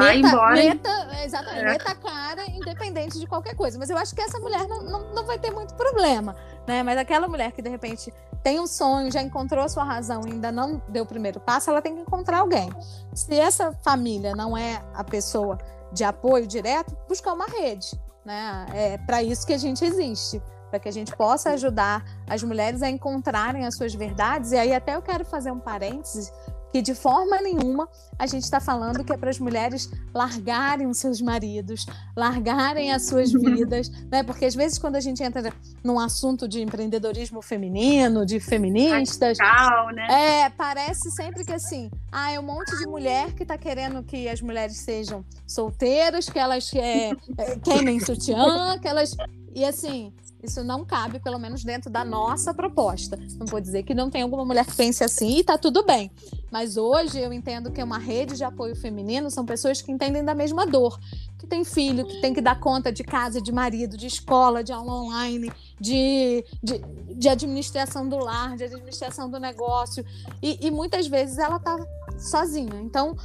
[0.00, 0.54] vai meta, embora.
[0.54, 1.64] Meta, exatamente, é.
[1.64, 3.78] meta cara, independente de qualquer coisa.
[3.78, 6.34] Mas eu acho que essa mulher não, não, não vai ter muito problema,
[6.66, 6.82] né?
[6.82, 10.32] Mas aquela mulher que de repente tem um sonho, já encontrou a sua razão e
[10.32, 12.70] ainda não deu o primeiro passo, ela tem que encontrar alguém.
[13.14, 15.58] Se essa família não é a pessoa
[15.92, 18.66] de apoio direto, buscar uma rede, né?
[18.72, 22.82] É para isso que a gente existe para que a gente possa ajudar as mulheres
[22.82, 24.52] a encontrarem as suas verdades.
[24.52, 26.32] E aí até eu quero fazer um parênteses
[26.76, 30.98] que de forma nenhuma a gente está falando que é para as mulheres largarem os
[30.98, 34.22] seus maridos, largarem as suas vidas, né?
[34.22, 39.90] Porque às vezes quando a gente entra num assunto de empreendedorismo feminino, de feministas, Radical,
[39.94, 40.44] né?
[40.44, 44.28] é parece sempre que assim, ah, é um monte de mulher que está querendo que
[44.28, 47.08] as mulheres sejam solteiras, que elas é,
[47.38, 49.16] é, queimem sutiã, que elas
[49.54, 50.12] e assim
[50.46, 53.18] isso não cabe, pelo menos dentro da nossa proposta.
[53.38, 56.10] Não vou dizer que não tem alguma mulher que pense assim e tá tudo bem.
[56.50, 60.34] Mas hoje eu entendo que uma rede de apoio feminino são pessoas que entendem da
[60.34, 60.98] mesma dor,
[61.38, 64.72] que tem filho, que tem que dar conta de casa, de marido, de escola, de
[64.72, 66.80] aula online, de, de,
[67.14, 70.04] de administração do lar, de administração do negócio.
[70.42, 71.76] E, e muitas vezes ela tá
[72.18, 72.80] sozinha.
[72.80, 73.16] Então,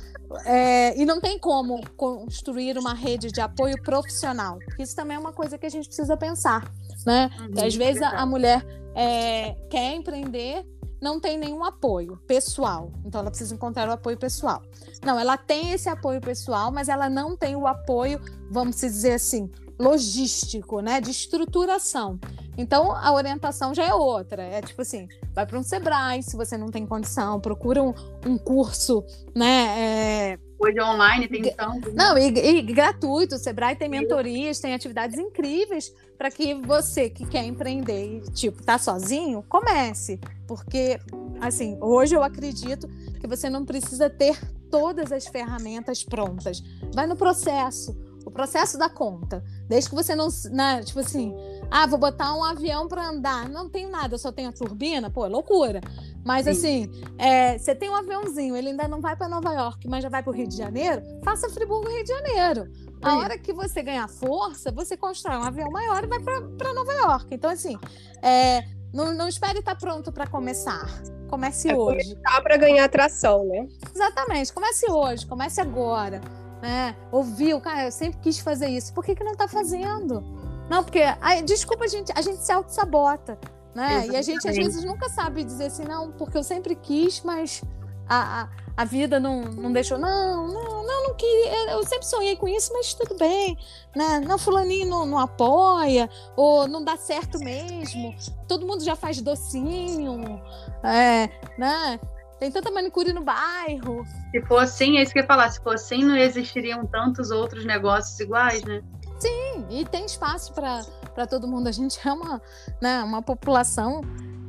[0.45, 5.33] é, e não tem como construir uma rede de apoio profissional, isso também é uma
[5.33, 6.71] coisa que a gente precisa pensar
[7.05, 7.29] né?
[7.39, 10.65] Uhum, às vezes a, a mulher é, quer empreender,
[11.01, 14.61] não tem nenhum apoio pessoal, então ela precisa encontrar o apoio pessoal.
[15.03, 19.49] Não, ela tem esse apoio pessoal, mas ela não tem o apoio, vamos dizer assim,
[19.79, 22.19] logístico, né, de estruturação.
[22.55, 24.43] Então a orientação já é outra.
[24.43, 27.93] É tipo assim, vai para um Sebrae, se você não tem condição, procura um,
[28.25, 29.03] um curso,
[29.35, 30.33] né?
[30.33, 30.50] É...
[30.61, 31.89] Hoje online tem tanto.
[31.89, 31.95] Né?
[31.95, 33.35] Não, e, e gratuito.
[33.35, 38.63] O Sebrae tem mentorias, tem atividades incríveis para que você que quer empreender e, tipo,
[38.63, 40.19] tá sozinho, comece.
[40.47, 40.99] Porque,
[41.39, 42.87] assim, hoje eu acredito
[43.19, 46.61] que você não precisa ter todas as ferramentas prontas.
[46.93, 49.43] Vai no processo, o processo da conta.
[49.67, 51.33] Desde que você não, né, tipo assim,
[51.71, 53.47] ah, vou botar um avião para andar.
[53.47, 55.09] Não tenho nada, eu só tenho a turbina.
[55.09, 55.79] Pô, é loucura.
[56.23, 56.51] Mas Sim.
[56.51, 60.09] assim, é, você tem um aviãozinho, ele ainda não vai para Nova York, mas já
[60.09, 61.01] vai para o Rio de Janeiro.
[61.23, 62.69] Faça Friburgo, Rio de Janeiro.
[63.01, 66.93] A hora que você ganhar força, você constrói um avião maior e vai para Nova
[66.93, 67.27] York.
[67.31, 67.75] Então, assim,
[68.21, 70.85] é, não, não espere estar pronto para começar.
[71.29, 72.15] Comece é hoje.
[72.15, 73.67] Começar para ganhar atração, né?
[73.95, 74.53] Exatamente.
[74.53, 76.21] Comece hoje, comece agora.
[76.61, 76.95] Né?
[77.11, 78.93] Ouviu, cara, eu sempre quis fazer isso.
[78.93, 80.40] Por que, que não está fazendo?
[80.71, 83.37] Não, porque, aí, desculpa, a gente, a gente se auto-sabota,
[83.75, 84.05] né?
[84.05, 84.13] Exatamente.
[84.13, 87.61] E a gente, às vezes, nunca sabe dizer assim, não, porque eu sempre quis, mas
[88.07, 89.97] a, a, a vida não, não deixou.
[89.97, 91.71] Não, não, não, não queria.
[91.71, 93.57] Eu sempre sonhei com isso, mas tudo bem,
[93.93, 94.21] né?
[94.21, 98.15] Não, fulaninho não, não apoia, ou não dá certo mesmo.
[98.47, 100.41] Todo mundo já faz docinho,
[100.85, 101.99] é, né?
[102.39, 104.05] Tem tanta manicure no bairro.
[104.31, 105.51] Se for assim, é isso que eu ia falar.
[105.51, 108.81] Se for assim, não existiriam tantos outros negócios iguais, né?
[109.21, 111.67] Sim, e tem espaço para todo mundo.
[111.67, 112.41] A gente é uma,
[112.81, 114.01] né, uma população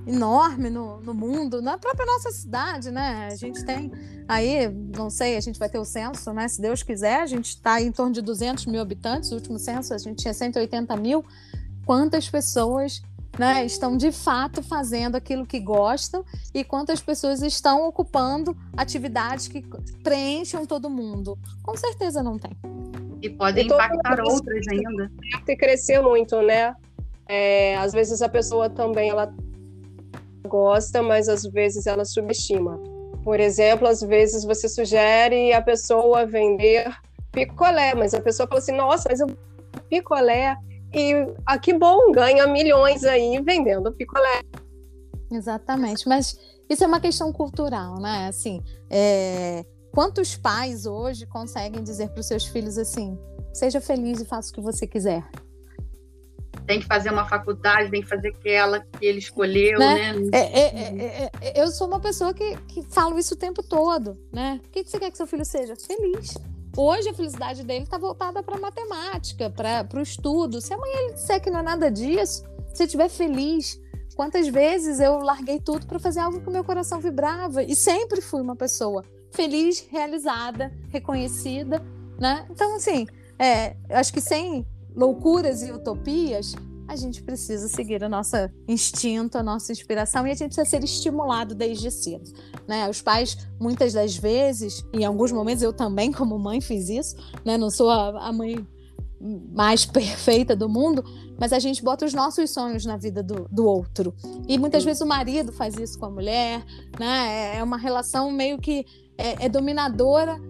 [0.06, 3.28] enorme no, no mundo, na própria nossa cidade, né?
[3.30, 3.92] A gente tem
[4.26, 6.48] aí, não sei, a gente vai ter o censo, né?
[6.48, 9.30] Se Deus quiser, a gente está em torno de 200 mil habitantes.
[9.30, 11.24] O último censo a gente tinha 180 mil.
[11.84, 13.02] Quantas pessoas
[13.38, 19.62] né, estão de fato fazendo aquilo que gostam e quantas pessoas estão ocupando atividades que
[20.02, 21.38] preencham todo mundo?
[21.62, 22.56] Com certeza não tem.
[23.22, 25.10] E podem impactar outras ainda.
[25.48, 26.74] E crescer muito, né?
[27.28, 29.32] É, às vezes a pessoa também ela
[30.46, 32.78] gosta, mas às vezes ela subestima.
[33.22, 36.92] Por exemplo, às vezes você sugere a pessoa vender
[37.30, 39.28] picolé, mas a pessoa fala assim: nossa, mas eu
[39.88, 40.56] picolé.
[40.92, 41.14] E
[41.46, 44.42] ah, que bom, ganha milhões aí vendendo picolé.
[45.30, 46.36] Exatamente, mas
[46.68, 48.26] isso é uma questão cultural, né?
[48.28, 53.18] Assim, é, Quantos pais hoje conseguem dizer para os seus filhos assim:
[53.52, 55.22] seja feliz e faça o que você quiser?
[56.66, 60.14] Tem que fazer uma faculdade, tem que fazer aquela que ele escolheu, né?
[60.14, 60.30] né?
[60.32, 64.16] É, é, é, é, eu sou uma pessoa que, que falo isso o tempo todo,
[64.32, 64.60] né?
[64.64, 65.74] O que, que você quer que seu filho seja?
[65.76, 66.38] Feliz.
[66.74, 70.60] Hoje a felicidade dele está voltada para matemática, para o estudo.
[70.62, 73.78] Se amanhã ele disser que não é nada disso, se estiver feliz,
[74.16, 78.22] quantas vezes eu larguei tudo para fazer algo que o meu coração vibrava e sempre
[78.22, 81.82] fui uma pessoa feliz, realizada, reconhecida,
[82.18, 82.46] né?
[82.50, 83.06] Então, assim,
[83.38, 86.54] é, acho que sem loucuras e utopias,
[86.86, 88.36] a gente precisa seguir o nosso
[88.68, 92.30] instinto, a nossa inspiração e a gente precisa ser estimulado desde cedo.
[92.68, 92.88] Né?
[92.88, 97.56] Os pais, muitas das vezes, em alguns momentos eu também, como mãe, fiz isso, né?
[97.56, 98.66] não sou a, a mãe
[99.54, 101.04] mais perfeita do mundo,
[101.38, 104.14] mas a gente bota os nossos sonhos na vida do, do outro.
[104.48, 106.64] E muitas vezes o marido faz isso com a mulher,
[106.98, 107.54] né?
[107.54, 108.84] É, é uma relação meio que
[109.16, 110.40] é, é dominadora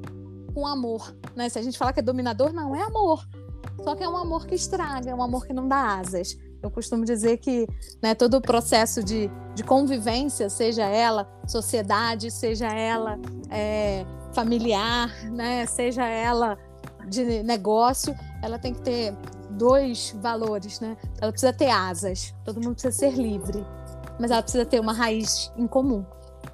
[0.54, 1.16] com amor.
[1.34, 1.48] Né?
[1.48, 3.26] Se a gente fala que é dominador, não é amor.
[3.82, 6.36] Só que é um amor que estraga, é um amor que não dá asas.
[6.62, 7.66] Eu costumo dizer que
[8.00, 13.18] né, todo o processo de, de convivência, seja ela sociedade, seja ela
[13.50, 16.56] é, familiar, né, seja ela
[17.08, 19.12] de negócio, ela tem que ter
[19.50, 20.96] dois valores, né?
[21.20, 23.64] Ela precisa ter asas, todo mundo precisa ser livre,
[24.20, 26.04] mas ela precisa ter uma raiz em comum.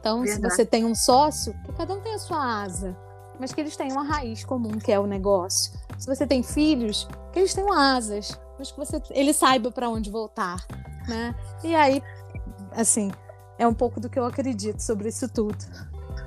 [0.00, 0.54] Então, Verdade.
[0.54, 2.96] se você tem um sócio, cada um tem a sua asa,
[3.38, 5.72] mas que eles tenham uma raiz comum, que é o negócio.
[5.98, 10.10] Se você tem filhos, que eles tenham asas, mas que você, ele saiba para onde
[10.10, 10.64] voltar,
[11.06, 11.34] né?
[11.62, 12.02] E aí,
[12.72, 13.10] assim,
[13.58, 15.58] é um pouco do que eu acredito sobre isso tudo.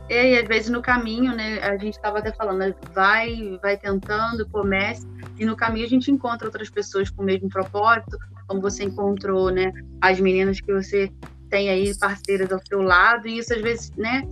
[0.09, 4.47] É, e às vezes no caminho, né, a gente estava até falando, vai, vai tentando,
[4.49, 5.07] comece,
[5.37, 9.49] e no caminho a gente encontra outras pessoas com o mesmo propósito, como você encontrou,
[9.49, 11.09] né, as meninas que você
[11.51, 14.23] tem aí parceiras ao seu lado, e isso às vezes, né,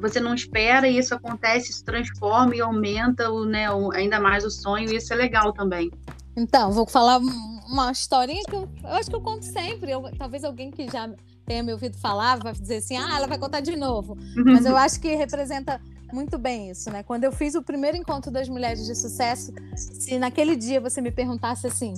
[0.00, 4.44] você não espera e isso acontece, isso transforma e aumenta o, né, o, ainda mais
[4.44, 5.90] o sonho, e isso é legal também.
[6.36, 9.90] Então, vou falar uma historinha que eu, eu acho que eu conto sempre.
[9.90, 11.10] Eu, talvez alguém que já
[11.46, 14.18] tenha me ouvido falar vai dizer assim: ah, ela vai contar de novo.
[14.44, 15.80] Mas eu acho que representa
[16.12, 17.02] muito bem isso, né?
[17.02, 21.10] Quando eu fiz o primeiro encontro das mulheres de sucesso, se naquele dia você me
[21.10, 21.94] perguntasse assim: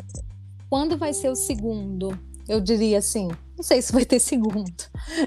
[0.70, 2.16] quando vai ser o segundo?
[2.48, 4.72] Eu diria assim: não sei se vai ter segundo.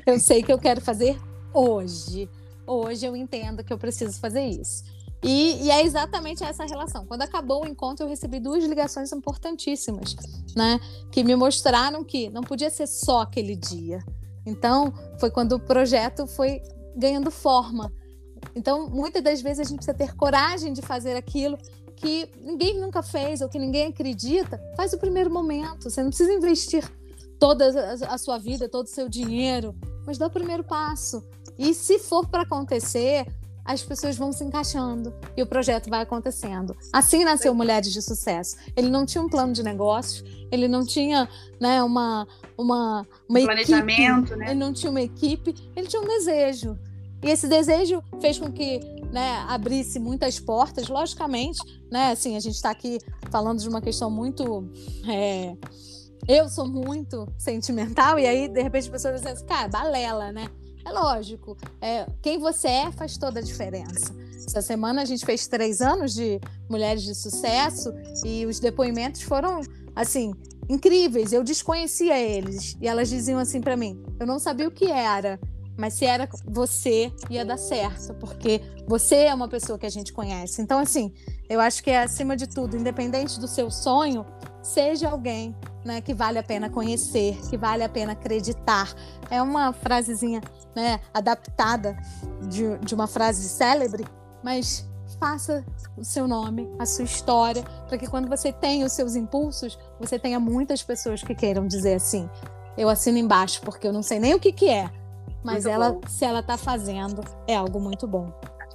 [0.05, 1.19] Eu sei que eu quero fazer
[1.53, 2.29] hoje.
[2.65, 4.83] Hoje eu entendo que eu preciso fazer isso.
[5.23, 7.05] E, e, é exatamente essa relação.
[7.05, 10.15] Quando acabou o encontro, eu recebi duas ligações importantíssimas,
[10.55, 10.79] né?
[11.11, 14.03] Que me mostraram que não podia ser só aquele dia.
[14.45, 16.59] Então, foi quando o projeto foi
[16.95, 17.93] ganhando forma.
[18.55, 21.55] Então, muitas das vezes a gente precisa ter coragem de fazer aquilo
[21.95, 24.59] que ninguém nunca fez ou que ninguém acredita.
[24.75, 25.87] Faz o primeiro momento.
[25.87, 26.83] Você não precisa investir
[27.41, 29.75] toda a sua vida, todo o seu dinheiro,
[30.05, 31.27] mas dá o primeiro passo.
[31.57, 33.25] E se for para acontecer,
[33.65, 36.77] as pessoas vão se encaixando e o projeto vai acontecendo.
[36.93, 38.57] Assim nasceu Mulheres de Sucesso.
[38.75, 41.27] Ele não tinha um plano de negócios, ele não tinha
[41.59, 44.51] né, uma, uma, uma um planejamento, equipe, né?
[44.51, 46.77] ele não tinha uma equipe, ele tinha um desejo.
[47.23, 48.79] E esse desejo fez com que
[49.11, 51.59] né, abrisse muitas portas, logicamente,
[51.91, 52.11] né?
[52.11, 52.99] Assim, a gente está aqui
[53.31, 54.67] falando de uma questão muito.
[55.07, 55.55] É,
[56.27, 60.49] eu sou muito sentimental, e aí, de repente, as pessoas dizem assim, cara, balela, né?
[60.85, 64.15] É lógico, é, quem você é faz toda a diferença.
[64.47, 67.93] Essa semana a gente fez três anos de Mulheres de Sucesso
[68.25, 69.61] e os depoimentos foram,
[69.95, 70.33] assim,
[70.67, 71.31] incríveis.
[71.31, 75.39] Eu desconhecia eles e elas diziam assim para mim: eu não sabia o que era,
[75.77, 80.11] mas se era você, ia dar certo, porque você é uma pessoa que a gente
[80.11, 80.61] conhece.
[80.61, 81.13] Então, assim,
[81.49, 84.25] eu acho que é acima de tudo, independente do seu sonho,
[84.61, 88.93] seja alguém né, que vale a pena conhecer, que vale a pena acreditar.
[89.29, 90.41] É uma frasezinha
[90.75, 91.97] né, adaptada
[92.43, 94.05] de, de uma frase célebre,
[94.43, 94.87] mas
[95.19, 95.65] faça
[95.97, 100.17] o seu nome, a sua história, para que quando você tenha os seus impulsos, você
[100.17, 102.29] tenha muitas pessoas que queiram dizer assim:
[102.77, 104.89] eu assino embaixo, porque eu não sei nem o que, que é,
[105.43, 106.01] mas Muito ela, bom.
[106.07, 108.31] se ela está fazendo, é algo muito bom.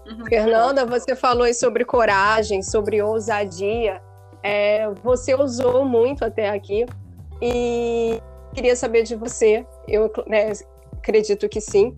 [0.07, 0.27] Uhum.
[0.27, 4.01] Fernanda, você falou aí sobre coragem, sobre ousadia.
[4.43, 6.87] É, você usou muito até aqui
[7.41, 8.21] e
[8.55, 9.67] queria saber de você.
[9.87, 10.53] Eu né,
[10.99, 11.97] acredito que sim.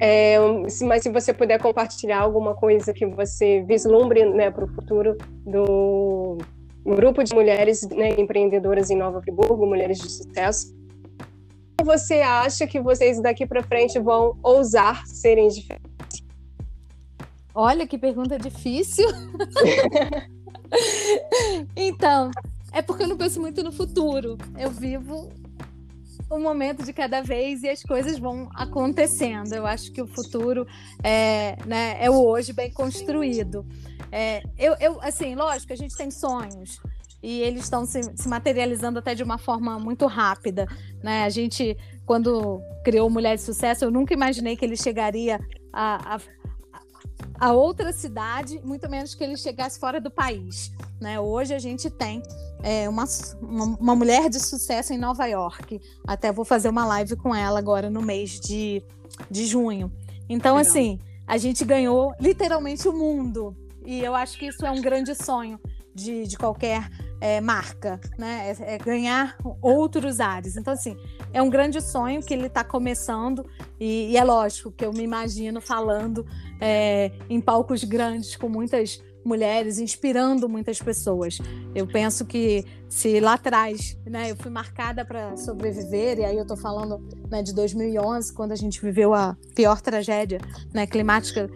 [0.00, 0.36] É,
[0.82, 6.38] mas se você puder compartilhar alguma coisa que você vislumbre né, para o futuro do
[6.84, 10.74] grupo de mulheres né, empreendedoras em Nova Friburgo, mulheres de sucesso.
[11.76, 16.24] Como você acha que vocês daqui para frente vão ousar serem diferentes?
[17.54, 19.08] Olha que pergunta difícil.
[21.76, 22.30] então,
[22.72, 24.36] é porque eu não penso muito no futuro.
[24.58, 25.30] Eu vivo
[26.30, 29.52] um momento de cada vez e as coisas vão acontecendo.
[29.54, 30.66] Eu acho que o futuro
[31.02, 33.64] é, né, é o hoje bem construído.
[34.12, 36.80] É, eu, eu, assim, lógico, a gente tem sonhos
[37.22, 40.66] e eles estão se, se materializando até de uma forma muito rápida.
[41.02, 41.24] Né?
[41.24, 45.40] A gente, quando criou Mulher de Sucesso, eu nunca imaginei que ele chegaria
[45.72, 46.20] a, a
[47.38, 50.72] a outra cidade, muito menos que ele chegasse fora do país.
[51.00, 51.20] Né?
[51.20, 52.22] Hoje a gente tem
[52.62, 53.04] é, uma,
[53.40, 55.80] uma, mulher de sucesso em Nova York.
[56.06, 58.82] Até vou fazer uma live com ela agora no mês de,
[59.30, 59.92] de junho.
[60.28, 60.70] Então, Legal.
[60.70, 63.56] assim, a gente ganhou literalmente o mundo.
[63.84, 65.60] E eu acho que isso é um grande sonho
[65.94, 66.90] de, de qualquer
[67.20, 68.54] é, marca, né?
[68.60, 70.56] É, é ganhar outros ares.
[70.56, 70.96] Então, assim,
[71.32, 73.44] é um grande sonho que ele está começando.
[73.78, 76.26] E, e é lógico que eu me imagino falando
[76.60, 81.38] é, em palcos grandes com muitas mulheres, inspirando muitas pessoas.
[81.74, 86.42] Eu penso que se lá atrás, né, eu fui marcada para sobreviver, e aí eu
[86.42, 86.98] estou falando
[87.30, 90.40] né, de 2011, quando a gente viveu a pior tragédia
[90.72, 91.50] né, climática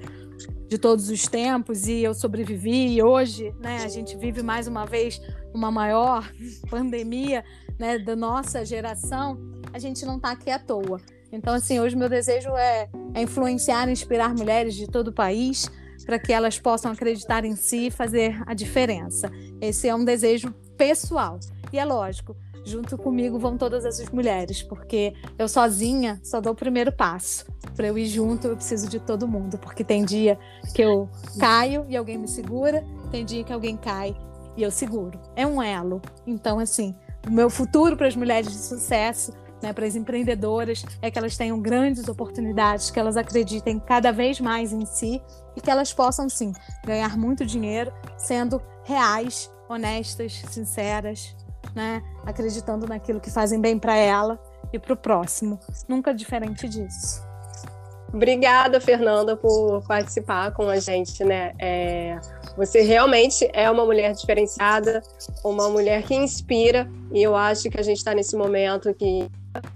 [0.69, 4.85] de todos os tempos, e eu sobrevivi, e hoje né, a gente vive mais uma
[4.85, 5.21] vez
[5.55, 6.31] uma maior
[6.69, 7.45] pandemia
[7.79, 9.39] né, da nossa geração,
[9.73, 11.01] a gente não está aqui à toa.
[11.33, 15.71] Então, assim, hoje meu desejo é, é influenciar, inspirar mulheres de todo o país
[16.05, 19.31] para que elas possam acreditar em si e fazer a diferença.
[19.61, 21.39] Esse é um desejo pessoal.
[21.73, 26.57] E é lógico, junto comigo vão todas essas mulheres, porque eu sozinha só dou o
[26.57, 27.47] primeiro passo.
[27.75, 30.39] Para eu ir junto, eu preciso de todo mundo, porque tem dia
[30.75, 31.09] que eu
[31.39, 34.15] caio e alguém me segura, tem dia que alguém cai
[34.57, 35.19] e eu seguro.
[35.35, 36.03] É um elo.
[36.27, 36.95] Então, assim,
[37.27, 41.37] o meu futuro para as mulheres de sucesso né, para as empreendedoras é que elas
[41.37, 45.23] tenham grandes oportunidades, que elas acreditem cada vez mais em si
[45.57, 46.53] e que elas possam sim
[46.85, 51.37] ganhar muito dinheiro sendo reais, honestas, sinceras,
[51.75, 54.39] né, acreditando naquilo que fazem bem para ela
[54.73, 55.59] e para o próximo.
[55.89, 57.23] Nunca diferente disso.
[58.13, 61.55] Obrigada, Fernanda, por participar com a gente, né?
[61.59, 62.21] É,
[62.59, 65.03] você realmente é uma mulher diferenciada,
[65.43, 69.31] uma mulher que inspira, e eu acho que a gente está nesse momento que,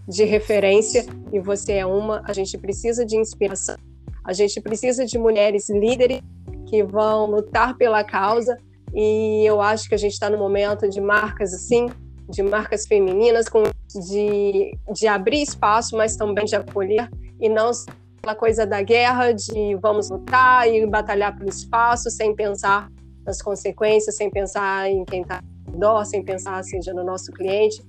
[0.08, 2.22] de referência, e você é uma.
[2.24, 3.76] A gente precisa de inspiração,
[4.24, 6.20] a gente precisa de mulheres líderes
[6.68, 8.58] que vão lutar pela causa,
[8.94, 11.88] e eu acho que a gente está no momento de marcas assim,
[12.28, 13.62] de marcas femininas, com,
[14.10, 17.08] de, de abrir espaço, mas também de acolher,
[17.40, 17.70] e não
[18.18, 22.90] aquela coisa da guerra, de vamos lutar e batalhar pelo espaço, sem pensar
[23.24, 25.40] nas consequências, sem pensar em quem está
[25.76, 27.82] redor, sem pensar seja no nosso cliente,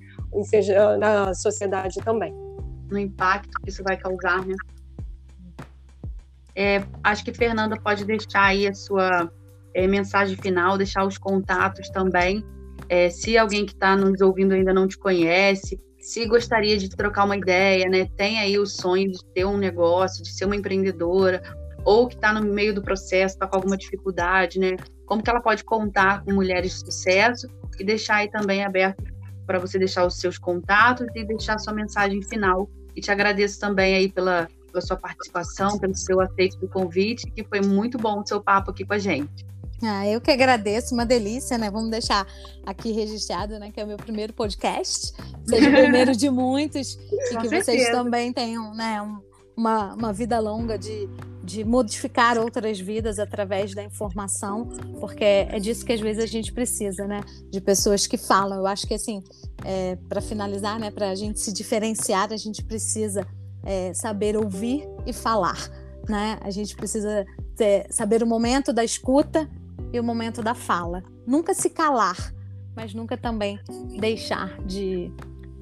[0.44, 2.34] seja na sociedade também.
[2.90, 4.56] no impacto que isso vai causar, né?
[6.56, 9.32] É, acho que Fernanda pode deixar aí a sua
[9.74, 12.44] é, mensagem final, deixar os contatos também.
[12.90, 17.26] É, se alguém que está nos ouvindo ainda não te conhece, se gostaria de trocar
[17.26, 18.08] uma ideia, né?
[18.16, 21.42] Tem aí o sonho de ter um negócio, de ser uma empreendedora,
[21.84, 24.78] ou que está no meio do processo, está com alguma dificuldade, né?
[25.06, 27.48] Como que ela pode contar com mulheres de sucesso
[27.80, 29.04] e deixar aí também aberto
[29.48, 32.70] para você deixar os seus contatos e deixar sua mensagem final.
[32.96, 37.44] E te agradeço também aí pela, pela sua participação, pelo seu aceito do convite, que
[37.44, 39.48] foi muito bom o seu papo aqui com a gente.
[39.82, 41.70] Ah, eu que agradeço, uma delícia, né?
[41.70, 42.26] Vamos deixar
[42.66, 43.72] aqui registrado, né?
[43.72, 45.14] Que é o meu primeiro podcast,
[45.46, 46.98] seja o primeiro de muitos,
[47.32, 49.02] e que vocês também tenham, né?
[49.02, 49.20] Um,
[49.56, 51.08] uma, uma vida longa de,
[51.48, 54.68] de modificar outras vidas através da informação,
[55.00, 57.22] porque é disso que às vezes a gente precisa, né?
[57.50, 58.58] De pessoas que falam.
[58.58, 59.24] Eu acho que assim,
[59.64, 60.92] é, para finalizar, né?
[60.92, 63.26] Para a gente se diferenciar, a gente precisa
[63.64, 65.72] é, saber ouvir e falar,
[66.10, 66.38] né?
[66.42, 67.26] A gente precisa
[67.56, 69.50] ter, saber o momento da escuta
[69.94, 71.02] e o momento da fala.
[71.26, 72.34] Nunca se calar,
[72.76, 73.58] mas nunca também
[73.98, 75.14] deixar de,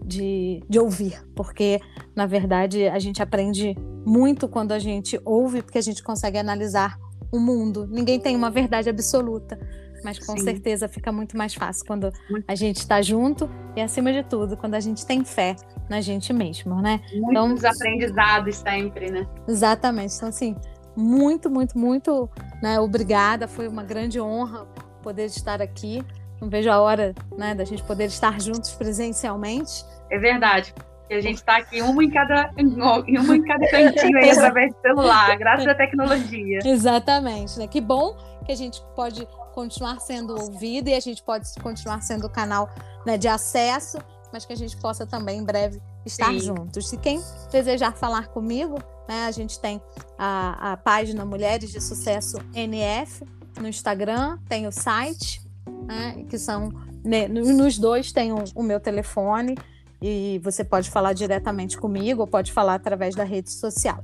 [0.06, 1.80] de, de ouvir, porque
[2.16, 3.76] na verdade a gente aprende
[4.06, 6.97] muito quando a gente ouve, porque a gente consegue analisar
[7.32, 7.88] o mundo.
[7.88, 9.60] Ninguém tem uma verdade absoluta,
[10.03, 10.43] mas com Sim.
[10.43, 12.12] certeza fica muito mais fácil quando
[12.47, 15.56] a gente está junto e, acima de tudo, quando a gente tem fé
[15.89, 17.01] na gente mesmo, né?
[17.14, 19.28] Muitos então, aprendizados sempre, né?
[19.47, 20.16] Exatamente.
[20.16, 20.56] Então, assim,
[20.95, 22.30] muito, muito, muito
[22.62, 23.47] né, obrigada.
[23.47, 24.66] Foi uma grande honra
[25.01, 26.03] poder estar aqui.
[26.39, 29.84] Não vejo a hora né, da gente poder estar juntos presencialmente.
[30.10, 30.74] É verdade.
[31.10, 34.82] E a gente está aqui uma em cada uma em cada cantinho aí através do
[34.82, 36.60] celular, graças à tecnologia.
[36.66, 37.68] Exatamente, né?
[37.68, 42.26] Que bom que a gente pode continuar sendo ouvido e a gente pode continuar sendo
[42.26, 42.70] o canal
[43.06, 43.97] né, de acesso,
[44.34, 46.39] mas que a gente possa também em breve estar Sim.
[46.39, 46.91] juntos.
[46.91, 48.78] E quem desejar falar comigo,
[49.08, 49.82] né, a gente tem
[50.18, 53.24] a, a página Mulheres de Sucesso NF
[53.60, 55.41] no Instagram, tem o site,
[55.88, 56.70] né, que são
[57.03, 59.56] né, nos dois tem o, o meu telefone
[60.02, 64.04] e você pode falar diretamente comigo ou pode falar através da rede social.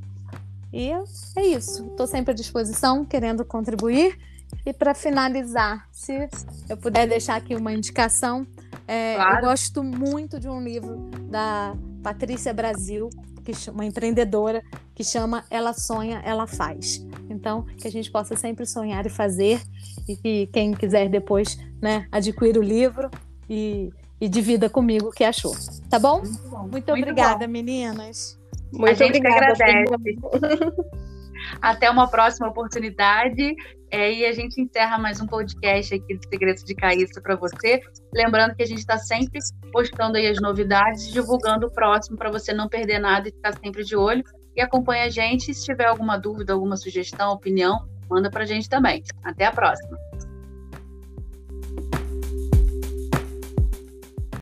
[0.74, 0.92] E
[1.36, 1.86] é isso.
[1.88, 4.18] Estou sempre à disposição, querendo contribuir.
[4.66, 6.30] E para finalizar, se
[6.70, 8.46] eu puder deixar aqui uma indicação,
[8.88, 9.38] é, claro.
[9.38, 13.10] eu gosto muito de um livro da Patrícia Brasil,
[13.44, 14.62] que uma empreendedora
[14.94, 17.06] que chama Ela Sonha, Ela Faz.
[17.30, 19.62] Então, que a gente possa sempre sonhar e fazer,
[20.08, 23.10] e que quem quiser depois né, adquirir o livro
[23.50, 25.56] e, e divida comigo o que achou.
[25.90, 26.20] Tá bom?
[26.20, 26.58] Muito, bom.
[26.60, 27.52] Muito, Muito obrigada, bom.
[27.52, 28.40] meninas.
[28.72, 29.52] Muito a gente obrigada.
[29.52, 29.96] agradece.
[31.60, 33.56] Até uma próxima oportunidade.
[33.90, 37.82] É, e a gente encerra mais um podcast aqui do Segredos de Caíssa para você.
[38.14, 39.40] Lembrando que a gente está sempre
[39.74, 43.84] postando aí as novidades, divulgando o próximo para você não perder nada e ficar sempre
[43.84, 44.24] de olho.
[44.56, 45.52] E acompanha a gente.
[45.54, 49.04] Se tiver alguma dúvida, alguma sugestão, opinião, manda para a gente também.
[49.24, 49.98] Até a próxima.